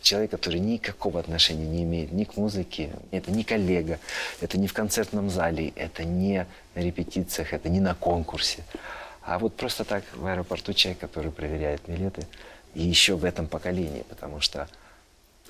человек, 0.00 0.32
который 0.32 0.58
никакого 0.58 1.20
отношения 1.20 1.66
не 1.66 1.84
имеет 1.84 2.10
ни 2.10 2.24
к 2.24 2.36
музыке, 2.36 2.90
это 3.12 3.30
не 3.30 3.44
коллега, 3.44 4.00
это 4.40 4.58
не 4.58 4.66
в 4.66 4.72
концертном 4.72 5.30
зале, 5.30 5.72
это 5.76 6.04
не 6.04 6.46
на 6.74 6.80
репетициях, 6.80 7.52
это 7.52 7.68
не 7.68 7.78
на 7.78 7.94
конкурсе, 7.94 8.64
а 9.22 9.38
вот 9.38 9.54
просто 9.56 9.84
так 9.84 10.04
в 10.14 10.26
аэропорту 10.26 10.72
человек, 10.72 10.98
который 11.00 11.30
проверяет 11.30 11.82
билеты, 11.86 12.26
и 12.74 12.82
еще 12.82 13.16
в 13.16 13.24
этом 13.24 13.46
поколении, 13.46 14.04
потому 14.08 14.40
что 14.40 14.68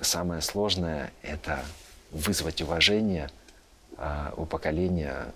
самое 0.01 0.41
сложное– 0.41 1.11
это 1.21 1.63
вызвать 2.11 2.61
уважение 2.61 3.29
а, 3.97 4.33
у 4.37 4.45
поколения 4.45 5.27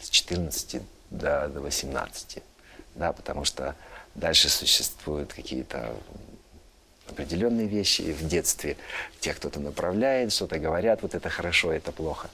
с 0.00 0.10
14 0.10 0.82
до, 1.10 1.48
до 1.48 1.60
18. 1.60 2.42
Да, 2.96 3.12
потому 3.12 3.44
что 3.44 3.74
дальше 4.14 4.48
существуют 4.48 5.32
какие-то 5.32 5.94
определенные 7.08 7.66
вещи 7.66 8.02
в 8.12 8.26
детстве. 8.26 8.76
Те 9.20 9.32
кто-то 9.32 9.60
направляет, 9.60 10.32
что-то 10.32 10.58
говорят, 10.58 11.02
вот 11.02 11.14
это 11.14 11.28
хорошо, 11.28 11.72
это 11.72 11.92
плохо. 11.92 12.28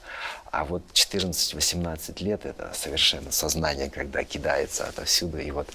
А 0.51 0.65
вот 0.65 0.83
14-18 0.93 2.23
лет 2.23 2.45
это 2.45 2.71
совершенно 2.73 3.31
сознание, 3.31 3.89
когда 3.89 4.23
кидается 4.23 4.87
отовсюду. 4.87 5.39
И 5.39 5.51
вот 5.51 5.67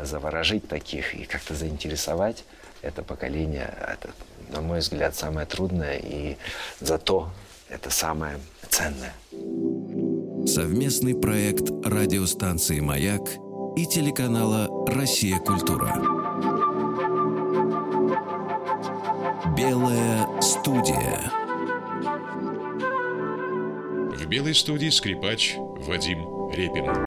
заворожить 0.00 0.68
таких 0.68 1.14
и 1.14 1.24
как-то 1.24 1.54
заинтересовать 1.54 2.44
это 2.82 3.02
поколение, 3.02 3.72
это, 3.80 4.10
на 4.50 4.60
мой 4.60 4.80
взгляд, 4.80 5.14
самое 5.14 5.46
трудное, 5.46 5.98
и 5.98 6.36
зато 6.80 7.30
это 7.68 7.90
самое 7.90 8.38
ценное. 8.68 9.14
Совместный 10.46 11.14
проект 11.14 11.70
радиостанции 11.84 12.80
«Маяк» 12.80 13.22
и 13.76 13.86
телеканала 13.86 14.68
«Россия. 14.86 15.38
Культура». 15.38 15.94
Белая 19.56 20.26
студия. 20.40 21.20
В 24.16 24.26
белой 24.26 24.54
студии 24.54 24.88
скрипач 24.88 25.54
Вадим 25.56 26.50
Репин. 26.50 27.06